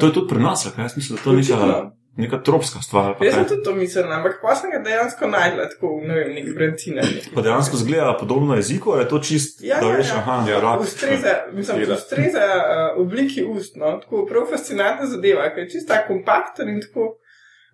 [0.00, 1.96] To je tudi pri nas, kaj jaz mislim, da to ni Očitno.
[2.16, 3.14] Neka tropska stvar.
[3.20, 3.48] Jaz sem kaj.
[3.48, 7.02] tudi to mislila, ampak pa sem ga dejansko najdla tako v ne vem, nek brancina.
[7.34, 10.22] Pa dejansko zgleda podobno jeziku, ali je to čist, Ja, da ja, veš, ja.
[10.22, 10.80] aha, Ja, rak.
[10.80, 16.68] Ustreza, mislim, ustreza uh, obliki ust, no, tako prav fascinantna zadeva, ker je čista kompakten
[16.68, 17.16] in tako.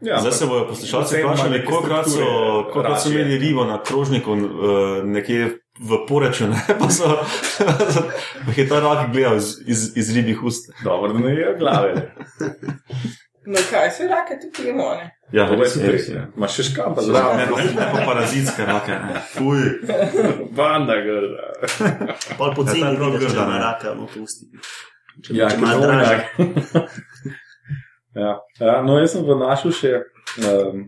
[0.00, 2.26] Ja, Zdaj se bodo poslušalci vprašali, kolikrat so,
[2.72, 4.40] kolikrat so imeli ribo na krožniku uh,
[5.05, 6.62] nekje v poreču, ne?
[6.81, 7.18] pa so,
[8.46, 10.72] pa je ta rak gledal iz, iz, iz ribjih ust.
[10.85, 11.92] Dobro, da ne je glave.
[13.46, 15.07] No, kaj se rake tu pijemo, ne?
[15.33, 15.90] Ja, To je res je.
[15.92, 16.09] res.
[16.09, 16.26] ja.
[16.37, 17.38] Imaš še škamba Ne, zraven.
[17.38, 18.96] ne, ne pa parazitske rake.
[19.05, 19.20] Ne.
[19.31, 19.62] Fuj.
[20.53, 21.46] Banda grda.
[22.37, 23.61] Pol po Ja, prav vidiš, če grda, ima ne.
[23.61, 24.48] raka v usti.
[25.22, 26.20] Če, Ja, če ima zelo enak.
[28.14, 28.33] ja.
[28.61, 29.92] ja, no, jaz sem v našel še
[30.42, 30.85] um,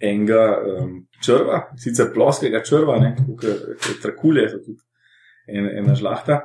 [0.00, 4.82] enega um, črva, sicer ploskega črva, ne, kot je trakulje, so tudi
[5.48, 6.42] en, ena žlahta,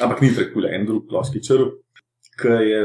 [0.00, 1.68] ampak ni trakulje, en drug ploski črv,
[2.40, 2.80] ki je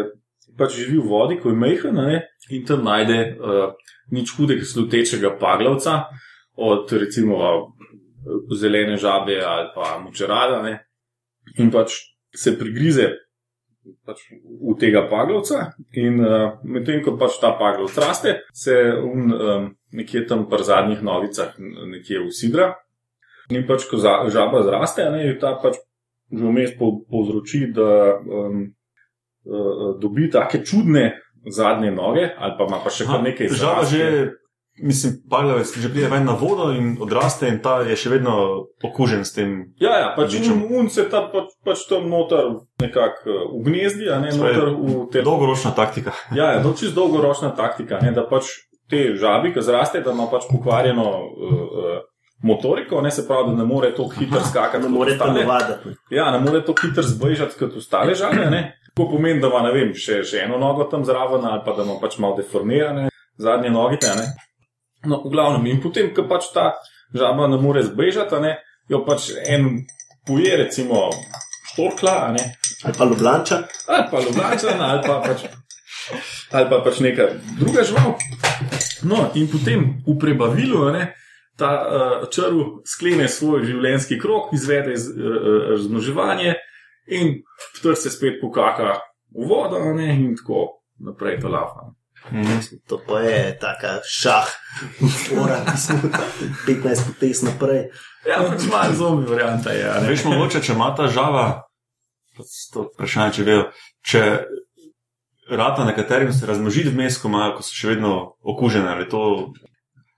[0.57, 3.73] pač živi v vodi, ko je ne, in tam najde uh,
[4.11, 6.05] nič hudega slutečega paglavca,
[6.55, 7.69] od recimo uh,
[8.55, 10.79] zelene žabe ali pa močerada, ne,
[11.57, 11.99] in pač
[12.35, 13.11] se prigrize
[14.05, 19.67] pač v tega paglavca, in uh, medtem ko pač ta paglavc raste, se un, um,
[19.93, 22.73] nekje tam pri zadnjih nogicah n- nekje usidra.
[23.53, 25.77] In pač, ko za, žaba zraste, ne, ta pač
[26.33, 28.73] že vmes po, povzroči, da um,
[29.45, 31.11] uh, dobi take čudne
[31.51, 33.97] zadnje noge, ali pa ima pa še kar nekaj Žal zraste.
[33.97, 34.31] že,
[34.81, 39.21] mislim, paglavec že pride ven na vodo in odraste in ta je še vedno okužen
[39.25, 39.53] s tem.
[39.79, 40.63] Ja, ja, pač Bičem.
[40.65, 44.73] un, un se ta pač, pač tam noter nekako uh, ugnezdi, a ne je noter
[44.73, 46.17] v te Dolgoročna taktika.
[46.33, 48.49] Ja, je to čist dolgoročna taktika, ne, da pač
[48.89, 52.03] te žabi, ki zraste, da ima pač pokvarjeno uh, uh,
[52.45, 54.83] motoriko, ne se pravi, da ne more tako hitro skakati.
[54.83, 55.33] Ne more ostale.
[55.41, 55.95] telovaditi.
[56.13, 58.45] Ja, ne more tako hitro zbežati kot ostale žabe.
[58.51, 58.63] ne.
[58.95, 61.97] To pomeni, da ima vem, še, še eno nogo tam zraven, ali pa da ima
[62.01, 64.13] pač malo deformirane zadnje nogice.
[64.15, 64.27] ne.
[65.05, 66.69] No, v glavnem, in potem, ko pač ta
[67.13, 68.53] žaba ne more zbežati, a ne,
[68.89, 69.81] jo pač en
[70.27, 71.09] poje, recimo,
[71.73, 72.45] štorkla, a ne,
[72.85, 73.57] Ali pa Ljubljanča.
[73.87, 75.43] ali pa Ljubljana, ali pa pač,
[76.51, 77.27] ali pa pač neka
[77.59, 78.15] druga žival.
[79.03, 81.03] No, in potem v prebavilu a ne,
[81.57, 86.55] ta uh, črv sklene svoj življenjski krok, izvede z, uh, razmnoževanje
[87.07, 87.37] in
[87.77, 88.97] vtr se spet pokaka
[89.35, 91.91] v vodo ne, in tako naprej to lava.
[92.31, 92.59] Mhm.
[92.87, 94.49] To pa je taka šah,
[95.27, 96.09] fora, ki smo
[96.67, 97.89] 15 potez naprej.
[98.25, 99.85] Ja, pač malo zombi varianta je.
[99.89, 100.09] a ne.
[100.09, 101.45] Veš, mogoče, če ima ta žava,
[102.37, 103.67] pač to vprašanje, če vejo,
[104.01, 104.23] če
[105.49, 109.53] rata nekaterim se razmnožiti vmes, ko imajo, ko so še vedno okužene, ali to,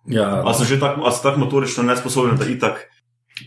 [0.08, 2.86] Ja, ali so že tako, tako motorično nesposobni, da itak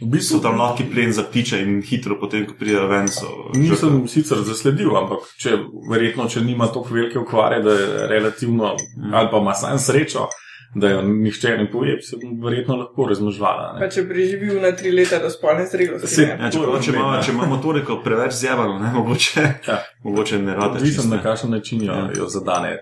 [0.01, 3.09] v bistvu so tam lahki plen za ptiče in hitro potem, ko pridejo ven.
[3.55, 5.57] Nisem sicer zasledil, ampak če,
[5.90, 9.14] verjetno, če nima tako velike ukvare, da je relativno, Mhm.
[9.14, 10.29] ali pa ima sam srečo,
[10.75, 13.77] da jo nihče ne poje, se verjetno lahko razmnožvala.
[13.81, 16.07] Pa če preživi na tri leta do spolne zrelosti.
[16.09, 16.38] Se- ne.
[16.40, 17.23] Ja, čeprav, če, ima, pomembno.
[17.23, 19.79] če ima motoriko preveč zjebano, ne, mogoče, Ja.
[20.05, 20.81] mogoče ne rade.
[20.81, 22.11] Čisto, na kakšen način jo, Ja.
[22.16, 22.77] jo zadane,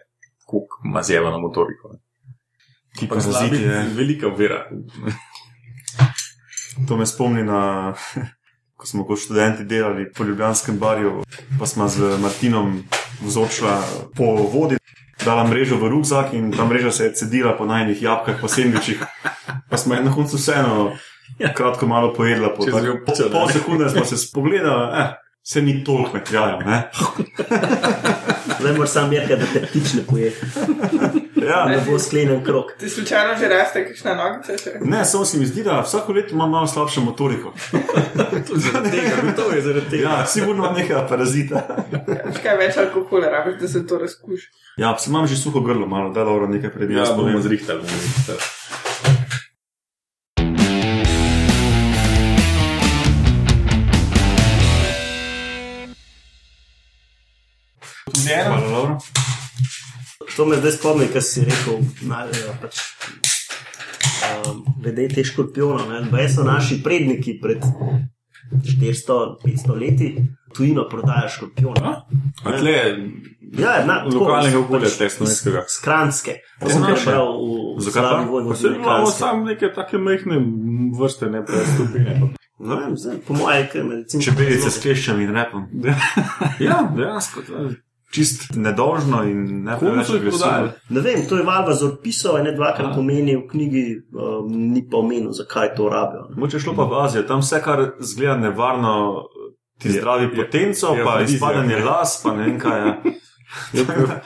[0.46, 1.88] koliko ima zjevano motoriko.
[1.92, 1.98] ne.
[2.98, 3.84] Ti Ampak paraziti, slabi, je.
[3.94, 4.66] velika vera.
[6.88, 7.94] To me spomni na,
[8.76, 11.22] ko smo kot študenti delali po Ljubljanskem barju,
[11.58, 12.82] pa smo z Martinom
[13.22, 13.82] vzočila
[14.16, 14.76] po vodi,
[15.24, 19.02] dala mrežo v rukzak in ta mreža se je cedila po najnih jabkah, po sendvičih.
[19.70, 20.92] Pa smo na koncu vseeno
[21.54, 23.30] kratko malo pojedla, po, tak, rjuh po pičo, ne?
[23.30, 26.90] pol sekunde smo se spogledali, eh, se ni toliko materiala, ne?
[28.60, 30.32] Zdaj moraš sam meriti, da te ptič ne poje.
[31.38, 32.72] Ja, Da bo sklenjen krok.
[32.78, 34.72] Ti slučajno že raste, kakšna nogica še?
[34.82, 37.52] ne, samo se mi zdi, da vsako leto imam malo slabšo motoriko.
[38.56, 40.08] Zaradi tega, gotovo je zaradi tega.
[40.10, 41.62] Ja, sigurno imam nekaj parazita.
[42.28, 44.48] Še kaj več alkohola rabiš, da se to razkuši.
[44.76, 47.42] Ja, sem imam že suho grlo, malo, da dobro nekaj pred Ja, jaz bomo povem.
[47.42, 47.80] zrihtali.
[47.80, 48.42] bomo zrihtali.
[58.06, 58.44] Tudi ena.
[58.50, 58.98] Hvala, Laura.
[60.38, 62.28] To me zdaj spomni, kar si rekel, naj,
[62.62, 62.78] pač,
[64.40, 65.88] um, glede te škorpionov.
[65.88, 66.04] ne.
[66.06, 67.58] Baje so naši predniki pred
[68.52, 70.12] 400-500 leti
[70.54, 71.94] tujino prodajajo škorpione.
[72.44, 72.76] A tle,
[73.50, 75.62] Ja, na, tako, lokalnega okolja, pač slovenskega.
[75.68, 76.34] Skranske.
[76.60, 76.94] To sem naše.
[76.94, 77.28] prebral
[77.74, 80.36] v Vojvodini se imamo samo neke take majhne
[80.92, 82.12] vrste, ne pa stopine.
[82.58, 84.30] Ne vem, zdaj, po mojem, je medicinsko.
[84.30, 85.64] Čebelice s kleščami in repom.
[86.60, 87.40] Ja, dejansko.
[87.40, 90.70] je- Čist nedožno in ne preveč agresivno.
[90.88, 92.98] Ne vem, to je Valva z opisov, ne dvakrat Aha.
[92.98, 93.82] omeni v knjigi,
[94.14, 96.28] um, ni pa omenil, zakaj to rabijo.
[96.34, 99.24] Moče je šlo pa v Azijo, tam vse, kar zgleda nevarno,
[99.78, 101.84] ti Je- zdravi je- potenco, je pa afrodizijak, izpadanje ne.
[101.84, 102.80] las, pa ne vem kaj.
[102.80, 103.02] Ja.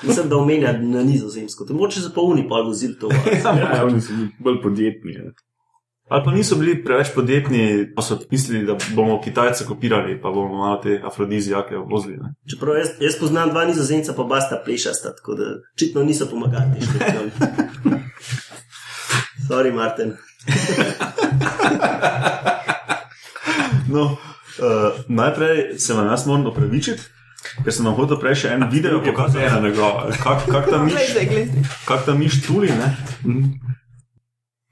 [0.03, 1.64] Mislim, da omenja na nizozemsko.
[1.64, 3.09] To moče se pa uni pa vozil to.
[3.45, 5.12] Ja, oni so bolj podjetni.
[5.14, 5.31] ja.
[6.12, 10.57] Ali pa niso bili preveč podjetni, pa so mislili, da bomo Kitajce kopirali, pa bomo
[10.57, 12.16] malo te afrodizijake vozili.
[12.16, 12.35] Ne.
[12.51, 15.44] Čeprav jaz, jaz poznam dva nizozemca, pa basta plešasta, tako da
[15.75, 16.81] očitno niso pomagali.
[19.48, 20.12] Sorry, Martin.
[23.88, 24.18] No, uh,
[25.09, 27.03] najprej se vam jaz moram opravičiti,
[27.64, 30.12] ker sem vam hotel prej še en video pokazati, njegova.
[30.22, 30.94] kak, ta miš,
[31.88, 32.68] kak ta miš tuli.
[32.68, 32.96] Ne?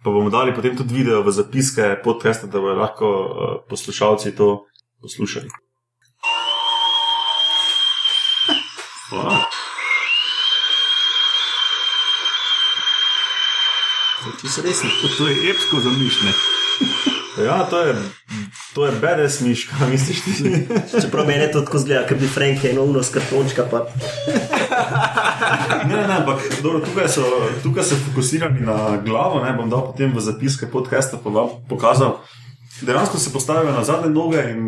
[0.04, 4.64] Pa bomo dali potem tudi video v zapiske podcasta, da bodo lahko uh, poslušalci to
[5.02, 5.50] poslušali.
[14.40, 14.90] Če se resni.
[15.18, 16.32] To je epsko za mišne.
[17.38, 17.94] Ja, to je,
[18.74, 20.66] to je bedes miš, kaj misliš ti?
[21.00, 23.86] Čeprav meni to tako zgleda, ker bi Franke eno uno s kartončka, pa
[25.88, 27.24] Ne, ne, ampak dobro, tukaj, so,
[27.62, 29.44] tukaj so fokusirani na glavo.
[29.44, 32.20] Ne, bom dal potem v zapiske podcasta pa vam pokazal.
[32.82, 34.60] Dejansko se postavijo na zadnje noge in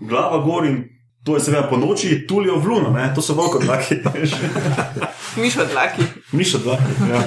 [0.00, 0.84] glava gor in
[1.24, 4.00] to je seveda po noči tulijo v luno, ne, to so bolj kot dlaki.
[5.42, 6.02] Mišo dlaki.
[6.32, 6.98] Mišo dlaki.
[7.10, 7.22] Ja.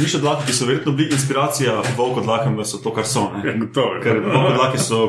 [0.00, 3.28] Mišo dlaki, ki so verjetno bili inspiracija volko dlakem, da so to, kar so.
[3.34, 3.58] Ne.
[3.58, 4.00] Gotovo.
[4.02, 5.08] Ker volko dlaki so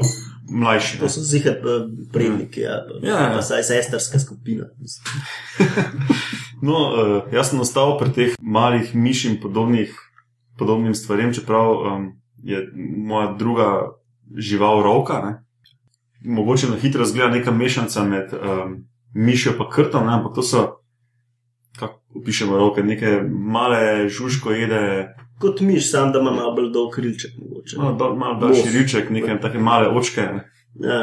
[0.49, 0.97] mlajši.
[0.97, 1.09] to Ne.
[1.09, 1.61] so zihet
[2.13, 3.31] predniki, ja, pa, Ja, ja.
[3.35, 4.65] pa saj sestrska skupina.
[6.61, 9.93] No, uh, jaz sem ostal pri teh malih miš in podobnih,
[10.59, 12.07] podobnim stvarem, čeprav um,
[12.43, 12.59] je
[13.07, 13.95] moja druga
[14.35, 15.21] žival roka.
[15.23, 15.31] Ne?
[16.35, 18.75] Mogoče na hitro zgleda neka mešanca med um,
[19.13, 20.13] mišjo in krtom, ne?
[20.19, 20.78] ampak to so,
[21.75, 26.91] kako opišemo roke, neke male žužko jede, Kot miš, sam da ima malo bolj dolg
[26.93, 27.31] krilček.
[27.39, 27.77] Mogoče.
[27.77, 28.73] malo, dol- malo daljši Nos.
[28.73, 30.21] rilček, neke take male očke.
[30.23, 30.41] Ne?
[30.81, 30.97] Ja.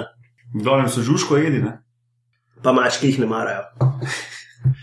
[0.54, 1.58] V glavnem so žužko jedi.
[1.58, 1.78] Ne?
[2.62, 3.62] Pa mački jih ne marajo.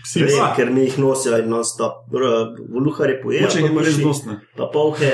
[0.02, 0.54] Psi Vem, pa.
[0.56, 1.92] ker mi jih nosijo in non-stop.
[2.68, 4.26] Voluhare pojejo, Moče jih pa, ima res miši, dost.
[4.26, 4.36] ne.
[4.56, 5.10] pa polhe,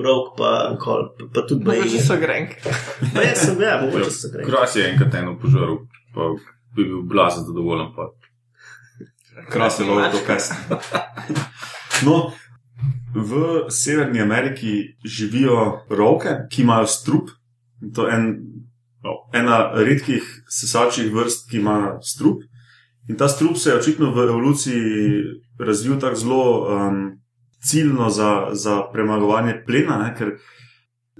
[0.00, 2.00] rok, pa, kol, pa, pa tudi Mogoče baje.
[2.00, 2.56] so grenke.
[3.14, 4.44] Pa jaz sem, ja, mogoče so gre.
[4.44, 5.78] Kras je enkrat eno požaril,
[6.14, 6.30] pa
[6.72, 7.92] bi bil blazen zadovoljen.
[7.96, 8.08] Pa.
[9.50, 10.56] Krasno je to pesem.
[12.04, 12.32] No,
[13.14, 17.30] v Severni Ameriki živijo roke, ki imajo strup.
[17.94, 18.26] To je en,
[19.04, 22.42] no, ena redkih sesalčjih vrst, ki ima strup.
[23.08, 25.22] In ta strup se je očitno v evoluciji
[25.58, 27.18] razvil tako zelo um,
[27.62, 30.36] ciljno za, za premagovanje plena, ne, ker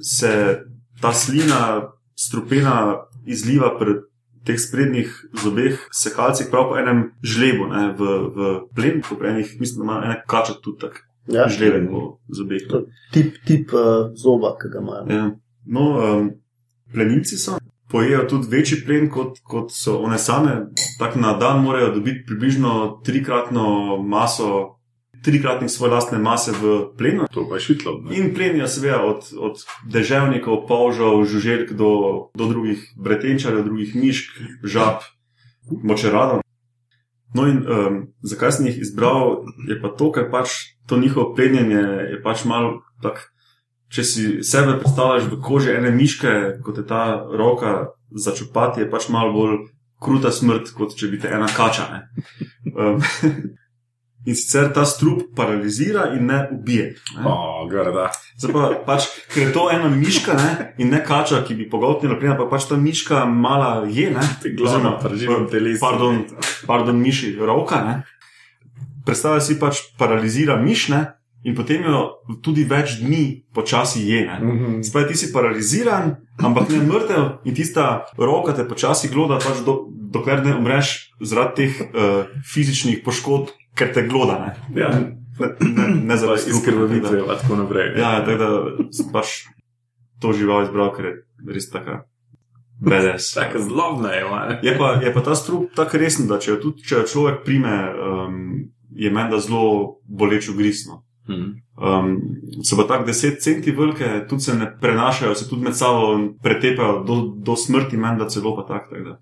[0.02, 0.60] se
[1.00, 4.00] ta slina strupena izliva pri
[4.46, 5.10] teh sprednjih
[5.42, 10.00] zobeh sekalcih, prav po enem žlebu ne, v, v plen, po enih, mislim, da ima
[10.04, 12.68] ena kača tudi tako Ja, žleben po zobeh.
[12.70, 15.06] To- tip, tip uh, zoba, ki ga imajo.
[15.10, 15.24] Ja.
[15.66, 16.30] No, um,
[16.92, 17.58] plenilci so.
[17.90, 20.70] Pojejo tudi večji plen, kot, kot so one same.
[20.98, 24.75] Tako na dan morajo dobiti približno trikratno maso,
[25.26, 27.26] trikratnik svoje lastne mase v plenu.
[27.34, 27.98] To pa je šitlo.
[28.04, 28.14] ne.
[28.14, 29.58] In plenijo seveda od, od
[29.90, 31.90] deževnikov, polžav, žuželk do,
[32.34, 35.02] do drugih bretenčarjev, drugih mišk, žab,
[35.82, 36.46] močeradov.
[37.34, 41.82] No in um, zakaj sem jih izbral, je pa to, ker pač to njihovo plenjenje
[42.14, 43.32] je pač malo tako.
[43.86, 49.06] Če si sebe predstavljaš v koži ene miške, kot je ta roka začupati, je pač
[49.14, 49.60] malo bolj
[50.02, 51.86] kruta smrt, kot če bi te ena kača.
[51.92, 52.00] ne.
[52.74, 52.98] Um,
[54.26, 56.94] in sicer ta strup paralizira in ne ubije.
[57.16, 57.24] Ne?
[57.24, 58.10] O, grda.
[58.38, 60.50] Zdaj pa, pač, ker je to ena miška ne,
[60.82, 64.10] in ne kača, ki bi pogoltnila plina, pa pač ta miška mala je.
[64.10, 65.80] Ne, Glavno, Oziroma, preživim telesu.
[65.80, 66.24] Pardon,
[66.66, 67.80] pardon miši, roka.
[67.86, 67.96] Ne.
[69.06, 71.04] Predstavlja si pač paralizira miš ne,
[71.46, 72.00] in potem jo
[72.42, 74.24] tudi več dni počasi je.
[74.26, 74.38] Ne.
[74.42, 74.80] Mhm.
[74.86, 79.86] Spaj ti si paraliziran, ampak ne mrtev in tista roka te počasi gloda, pač do,
[79.88, 84.38] dokler ne umreš zaradi teh uh, fizičnih poškodb, ker te gloda.
[84.40, 85.16] Ne, Ja, ne,
[85.60, 87.92] ne, ne zaradi iz strupa, krvavitve, pa tako naprej.
[88.00, 89.38] Ja, tako da pač
[90.20, 91.16] to žival izbral, ker je
[91.52, 92.04] res taka
[92.80, 93.34] BDS.
[93.36, 94.60] Tako zlobna je, ne?
[94.62, 97.44] Je pa, je pa ta strup tako resen, da če jo, tudi, če jo človek
[97.44, 98.40] prime, um,
[98.96, 101.02] je menda zelo boleč ugrisno.
[101.28, 101.54] Mhm.
[101.76, 102.12] Um,
[102.64, 107.02] so pa tako 10 centi velike, tudi se ne prenašajo, se tudi med sabo pretepajo
[107.04, 108.94] do, do smrti, menda celo pa tako.
[108.94, 109.18] tak, da.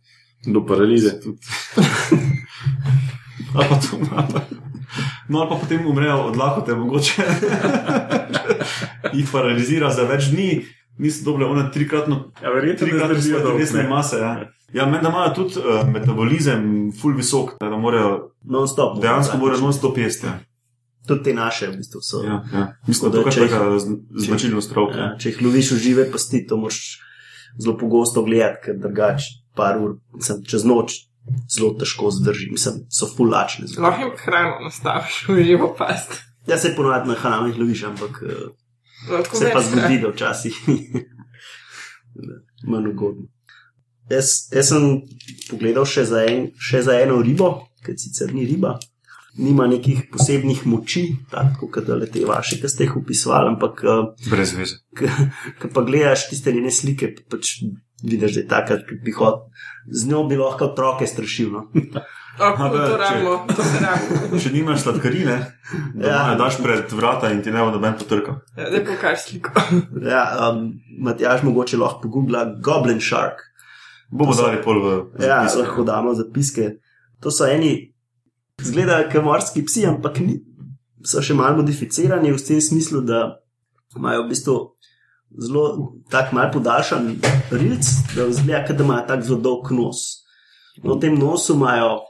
[0.47, 1.21] Do paralize.
[1.21, 1.41] Tudi.
[3.55, 4.41] ali pa to, pa,
[5.29, 7.23] no, ali pa potem umrejo od lakote, mogoče.
[9.13, 10.65] Jih paralizira za več dni,
[10.99, 13.89] niso dobile one trikratno Ja, verjetno ne Trikrat zdržijo so dolgo, telesne ne.
[13.89, 14.17] mase.
[14.17, 14.33] Ja,
[14.73, 19.01] ja menda imajo tudi uh, metabolizem, full visok, da morajo Non-stop.
[19.03, 20.27] dejansko morajo non-stop jesti.
[20.27, 20.39] Ja.
[21.09, 22.23] Tudi te naše, v bistvu, so.
[22.25, 22.67] Ja, ja.
[22.87, 23.79] Mislim, da je da, to
[24.25, 24.99] značilnost travke.
[24.99, 27.01] Ja, če jih loviš v žive pasti, to moraš
[27.61, 31.05] zelo pogosto gledati, ker drugače par ur, sem čez noč
[31.49, 33.67] zelo težko zdrži, mislim, so fulačne.
[33.79, 36.21] Lahko jim hrano nastaviš v živo past.
[36.47, 40.59] Ja, se ponovadi na hrano jih loviš, ampak eh, Lahko se pa zgodi, da včasih
[42.71, 43.29] manj ugodno.
[44.11, 44.99] Jaz, jaz sem
[45.49, 48.75] pogledal še za, en, še za eno ribo, ki sicer ni riba,
[49.41, 54.29] nima nekih posebnih moči, tako kot le te vaše, ki ste jih opisovali, ampak uh,
[54.31, 54.83] Brez veze.
[55.61, 57.57] Ko pa gledaš tiste njene slike, pa pač
[58.05, 59.41] vidiš, da je taka, ki bi hodil.
[59.91, 61.51] Z njo bi lahko otroke strašil.
[61.51, 61.65] No?
[62.35, 64.39] A, da, to če- rabimo, to se rabimo.
[64.43, 65.35] Če nimaš sladkarine,
[65.95, 66.15] da Ja.
[66.25, 66.35] ja.
[66.35, 68.41] daš pred vrata in ti ne bo noben potrkal.
[68.57, 69.53] Ja, Zdaj pokaž sliko.
[70.13, 70.65] Ja, um,
[70.99, 73.39] Matjaž mogoče lahko pogubla Goblin Shark.
[74.11, 75.59] Bomo dali pol v Ja, zapiske.
[75.61, 76.67] lahko damo zapiske.
[77.21, 77.95] To so eni,
[78.59, 80.41] zgledajo kot morski psi, ampak ni,
[81.03, 83.39] so še malo modificirani v tem smislu, da
[83.95, 84.59] imajo v bistvu
[85.39, 87.15] zelo tak mal podaljšan
[87.51, 90.03] rilc, da vzgleda, kot da imajo tak zelo dolg nos.
[90.83, 92.01] No, v tem nosu imajo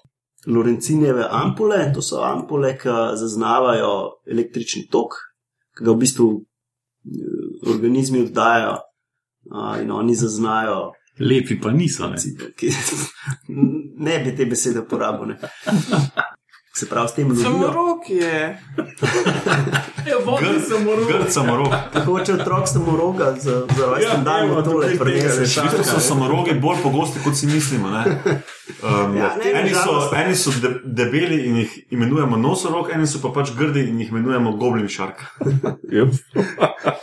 [0.47, 5.17] Lorencinjeve ampule, to so ampule, ki zaznavajo električni tok,
[5.77, 8.77] ki ga v bistvu eh, organizmi oddajajo
[9.53, 12.17] a, in oni zaznajo Lepi pa niso, ne.
[14.05, 15.37] Ne bi te besede uporabil.
[16.77, 17.73] Se pravi, s tem Samo lovijo.
[17.73, 18.39] rok je.
[20.05, 21.09] Ja, vodi Grd- samo rok.
[21.09, 21.69] Grd samorog.
[21.93, 25.41] Tako če otrok samoroga za, za rojsten Ja, dan evo, mu tole tukaj tega prinese.
[25.41, 25.65] rešaja.
[25.65, 27.89] V bistvu so samorogi bolj pogosti, kot si mislimo.
[27.89, 28.03] Ne?
[28.83, 30.13] Um, Ja, ne, eni, so, žalost.
[30.15, 34.11] eni so de, debeli in jih imenujemo nosorog, eni so pa pač grdi in jih
[34.11, 35.25] imenujemo goblin shark.
[35.89, 36.13] Yep.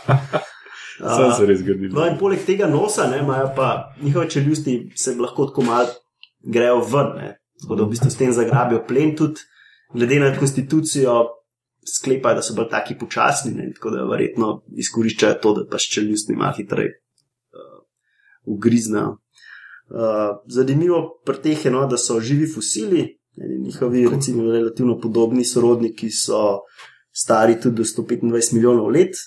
[1.16, 1.88] Sam se res zgodi.
[1.90, 3.68] No, in poleg tega nosa, ne, imajo pa
[4.00, 5.88] njihove čeljusti, se lahko tako malo
[6.44, 7.32] grejo ven, ne.
[7.62, 9.40] tako da v bistvu s tem zagrabijo plen tudi,
[9.94, 11.22] glede na konstitucijo.
[11.82, 16.36] Sklepajo, da so bolj taki počasni, ne, tako da verjetno izkoriščajo to, da pač čeljustni
[16.38, 17.80] malo hitreje uh,
[18.54, 19.16] ugriznejo.
[19.90, 23.02] Uh, zanimivo pri teh je, no, da so živi fosili,
[23.34, 26.60] eni njihovi, recimo, relativno podobni sorodniki so
[27.10, 29.18] stari tudi do 125 milijonov let.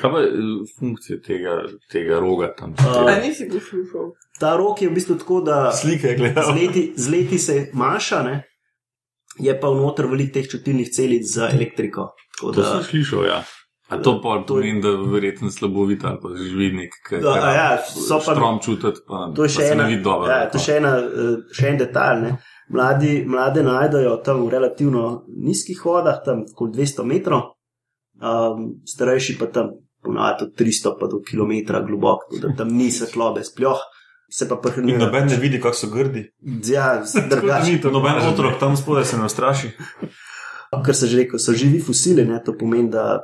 [0.00, 0.30] Kaj pa je
[0.78, 2.74] funkcija tega, tega roga tam?
[2.78, 4.12] A, A nisi poslušal?
[4.40, 8.42] Ta rok je v bistvu tako, da Slike z leti, z leti se maša, ne?
[9.38, 12.10] Je pa vnotraj velik teh čutilnih celic za elektriko.
[12.36, 13.44] Tako To da- sem slišal, ja.
[13.88, 17.78] A to pa To je- pomeni, da verjetno slabovita ali pa žividnik, ki a ja,
[18.22, 20.30] strom čutiti, pa, To je še ena, dobro.
[20.30, 22.22] ja, to je še, ena, eh, še en detalj.
[22.22, 22.36] Ne?
[22.68, 27.42] Mladi, mlade najdejo tam v relativno nizkih vodah, tam okoli 200 metrov,
[28.22, 29.70] um, starejši pa tam
[30.02, 31.18] ponavadi od 300 pa do
[31.86, 33.78] globoko, tako da tam ni svetlobe, sploh
[34.30, 34.98] se pa In prehranjujejo.
[34.98, 36.30] noben ne vidi, kako so grdi.
[36.66, 37.80] Ja, drugače.
[37.92, 39.70] Noben otrok tam spodaj se ne ustraši.
[40.84, 42.42] Kar se že rekel, so živi fosili, ne?
[42.44, 43.20] to pomeni, da,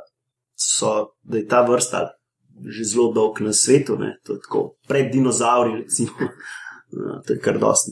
[0.55, 2.09] so, da je ta vrsta
[2.57, 4.17] že zelo dolg na svetu, ne?
[4.25, 6.11] to je tako pred dinozauri, recimo.
[6.87, 7.91] Ja, to je kar dosti.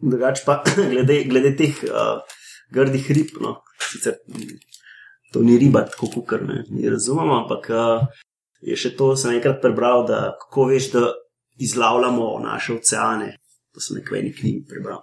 [0.00, 2.22] Drugače pa glede, glede teh uh,
[2.72, 3.58] grdih rib, no,
[3.90, 4.14] sicer
[5.32, 8.06] to ni riba, tako kot ne, mi razumemo, ampak uh,
[8.64, 11.02] je še to, sem enkrat prebral, da kako veš, da
[11.58, 13.36] izlavljamo naše oceane.
[13.74, 15.02] To sem nekaj eni knjigi prebral.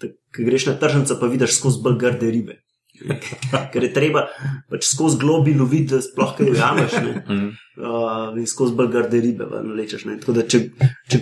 [0.00, 2.60] Ko greš na tržnico, pa vidiš skozi bolj grde ribe.
[3.72, 4.26] Ker je treba
[4.70, 6.96] pač skozi globi loviti, da sploh kaj ujameš.
[7.30, 7.48] Mhm.
[7.80, 10.04] Uh, in skozi bolj grde ribe ven lečeš.
[10.04, 10.18] Ne?
[10.20, 10.60] Tako da, če,
[11.08, 11.20] če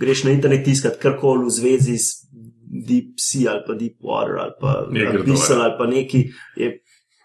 [0.00, 2.26] greš na internet iskat karkoli v zvezi s
[2.70, 5.64] Deep Sea ali pa Deep Water ali pa Abyssal ja.
[5.64, 6.22] ali pa neki,
[6.56, 6.70] je,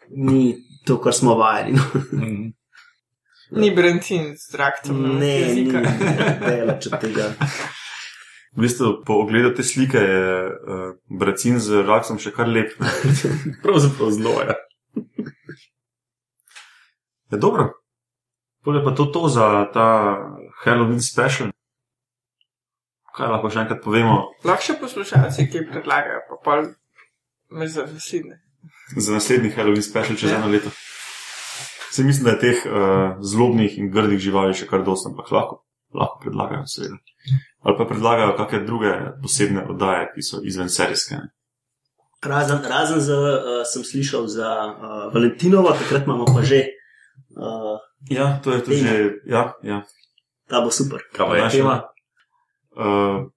[0.09, 0.55] ni
[0.85, 1.77] to, kar smo vajeni.
[1.77, 2.51] No.
[3.55, 5.01] Ni Brentin z traktom.
[5.01, 5.81] Ne, ni jezika.
[6.41, 7.29] daleč od tega.
[8.55, 12.71] V bistvu, po ogledu te slike je uh, bracin z raksom še kar lep.
[13.63, 14.55] Pravzaprav zelo je.
[17.31, 17.69] Je dobro.
[18.63, 19.87] Pole pa to, to za ta
[20.61, 21.51] Halloween special.
[23.11, 26.65] Kaj lahko še enkrat povemo Lahko še poslušalci, ki predlagajo, pa pol
[27.51, 28.41] me zavesine.
[28.97, 30.37] za naslednji Halloween special čez Ja.
[30.37, 30.71] eno leto?
[31.95, 35.61] Se mislim, da je teh uh, zlobnih in grdih živali še kar dosti, ampak lahko
[35.95, 36.97] lahko predlagajo, seveda.
[37.63, 38.91] Ali pa predlagajo kakšne druge
[39.23, 41.15] posebne oddaje, ki so izven serijske.
[41.15, 41.31] ne.
[42.25, 46.65] Razen, razen za, uh, sem slišal za uh, Valentinovo, takrat imamo pa že.
[47.31, 47.79] Uh,
[48.09, 48.89] Ja, to je tudi Tema.
[48.89, 49.11] že.
[49.25, 49.81] Ja, ja.
[50.45, 51.01] ta bo super.
[51.13, 51.89] Kaj pa je tema?
[52.75, 53.33] Uh,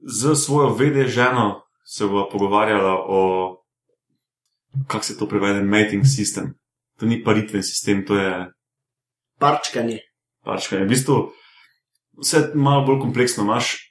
[0.00, 3.20] z svojo vede ženo se bo pogovarjala o,
[4.88, 6.56] kako se to prevede, mating system.
[6.98, 8.50] To ni paritven sistem, to je
[9.38, 9.98] Parčkanje.
[10.44, 10.84] pačkanje.
[10.84, 11.16] V bistvu
[12.22, 13.42] vse malo bolj kompleksno.
[13.44, 13.90] Imaš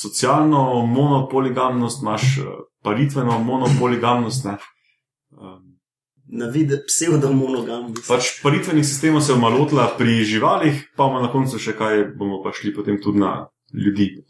[0.00, 2.42] socialno monopoligamnost, imaš eh,
[2.82, 4.44] paritveno monopoligamnost.
[4.44, 4.56] Ne?
[5.30, 5.74] Um,
[6.26, 7.92] Na vidi pseudomonogam.
[8.08, 12.42] pač paritvenih sistemov se je malotila pri živalih, pa bomo na koncu še kaj, bomo
[12.42, 14.22] pa šli potem tudi na ljudi.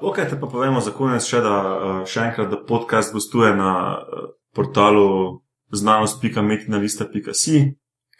[0.00, 3.70] Ok, te pa povemo za konec še, da eh, še enkrat, da podcast gostuje na
[4.00, 5.43] eh, portalu
[5.74, 7.74] znanost.metinalista.si,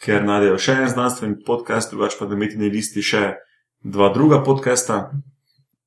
[0.05, 3.35] kjer najdejo še en znanstveni podcast, drugače pa na metini listi še
[3.85, 5.13] dva druga podcasta.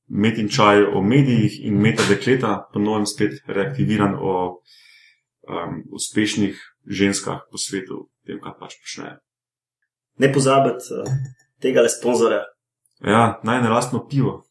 [0.08, 6.56] Metin čaj o medijih in meta dekleta, ponovno spet reaktiviran o um, uspešnih
[6.88, 9.20] ženskah po svetu, tem, kar pač počnejo.
[10.24, 11.04] Ne pozabiti uh,
[11.60, 12.46] tega le sponzorja.
[13.04, 14.47] Ja, naj ne lastno pivo.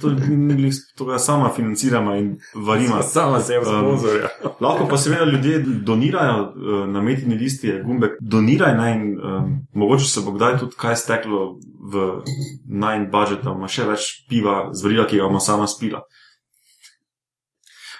[0.00, 3.02] To, ni- ni glih- to ga sama financiramo in varimo.
[3.14, 4.28] Sama sebe Um, sponzorja.
[4.60, 9.48] Lahko pa seveda ljudje donirajo eh, na metini listi, je gumbek, doniraj naj in um,
[9.74, 12.22] mogoče se bo kdaj tudi kaj steklo v
[12.66, 16.02] najn budžet, da ima še več piva, zvrila, ki ga ima sama spila.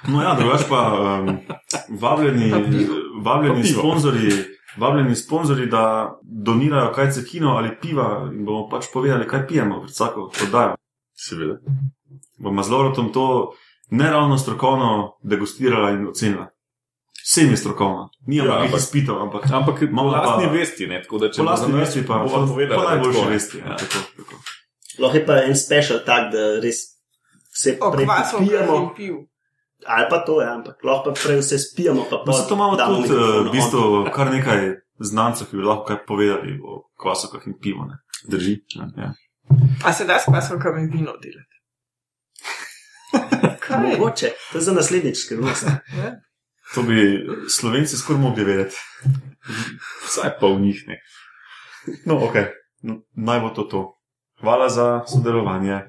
[0.04, 1.38] No ja, drugače pa um,
[1.90, 2.52] vabljeni,
[3.22, 4.32] vabljeni sponzorji.
[4.78, 5.82] Vabljeni sponzorji, da
[6.22, 10.76] donirajo kaj cekino ali piva, in bomo pač povedali, kaj pijemo, vsako oddajo.
[11.20, 11.58] Seveda.
[12.38, 13.52] Bomo z Loretom to
[13.90, 14.88] neravno strokovno
[15.22, 16.46] degustirala in ocenila.
[17.22, 21.02] Vsem je strokovno, nimamo Ja, ampak- izpitev, ampak Ampak po Malo pa- lastni vesti, ne?
[21.02, 23.30] tako če po lastni vesti pa bova po, povedala, po da je najboljši ne.
[23.30, 23.58] vesti.
[23.58, 23.76] Ja, Ja.
[23.76, 24.34] tako, tako.
[24.98, 26.76] Lahko je pa en special tak, da res
[27.52, 28.76] vse O prej kvasu pijemo.
[28.78, 29.14] in piv.
[29.86, 32.04] Ali pa to, ja, ampak lahko pa prej vse spijemo.
[32.10, 34.60] Pa No, zato imamo tudi mikrofon v bistvu kar nekaj
[35.00, 37.84] znancev, ki bi lahko kaj povedali o kvasokah in pivu.
[37.84, 37.96] Ne.
[38.26, 38.56] Drži.
[38.74, 39.12] Ja, ja.
[39.84, 41.56] A se da s kvasovkami vino delati?
[43.66, 43.78] Kaj?
[43.78, 45.66] Mogoče, to je za naslednjič skrivnost.
[45.96, 46.20] Ne?
[46.74, 48.76] To bi slovenci skoraj mogli vedeti.
[50.06, 51.00] Vsaj pol njih ne.
[52.06, 52.34] No, ok,
[52.82, 53.82] no, naj bo to to.
[54.40, 55.80] Hvala za sodelovanje.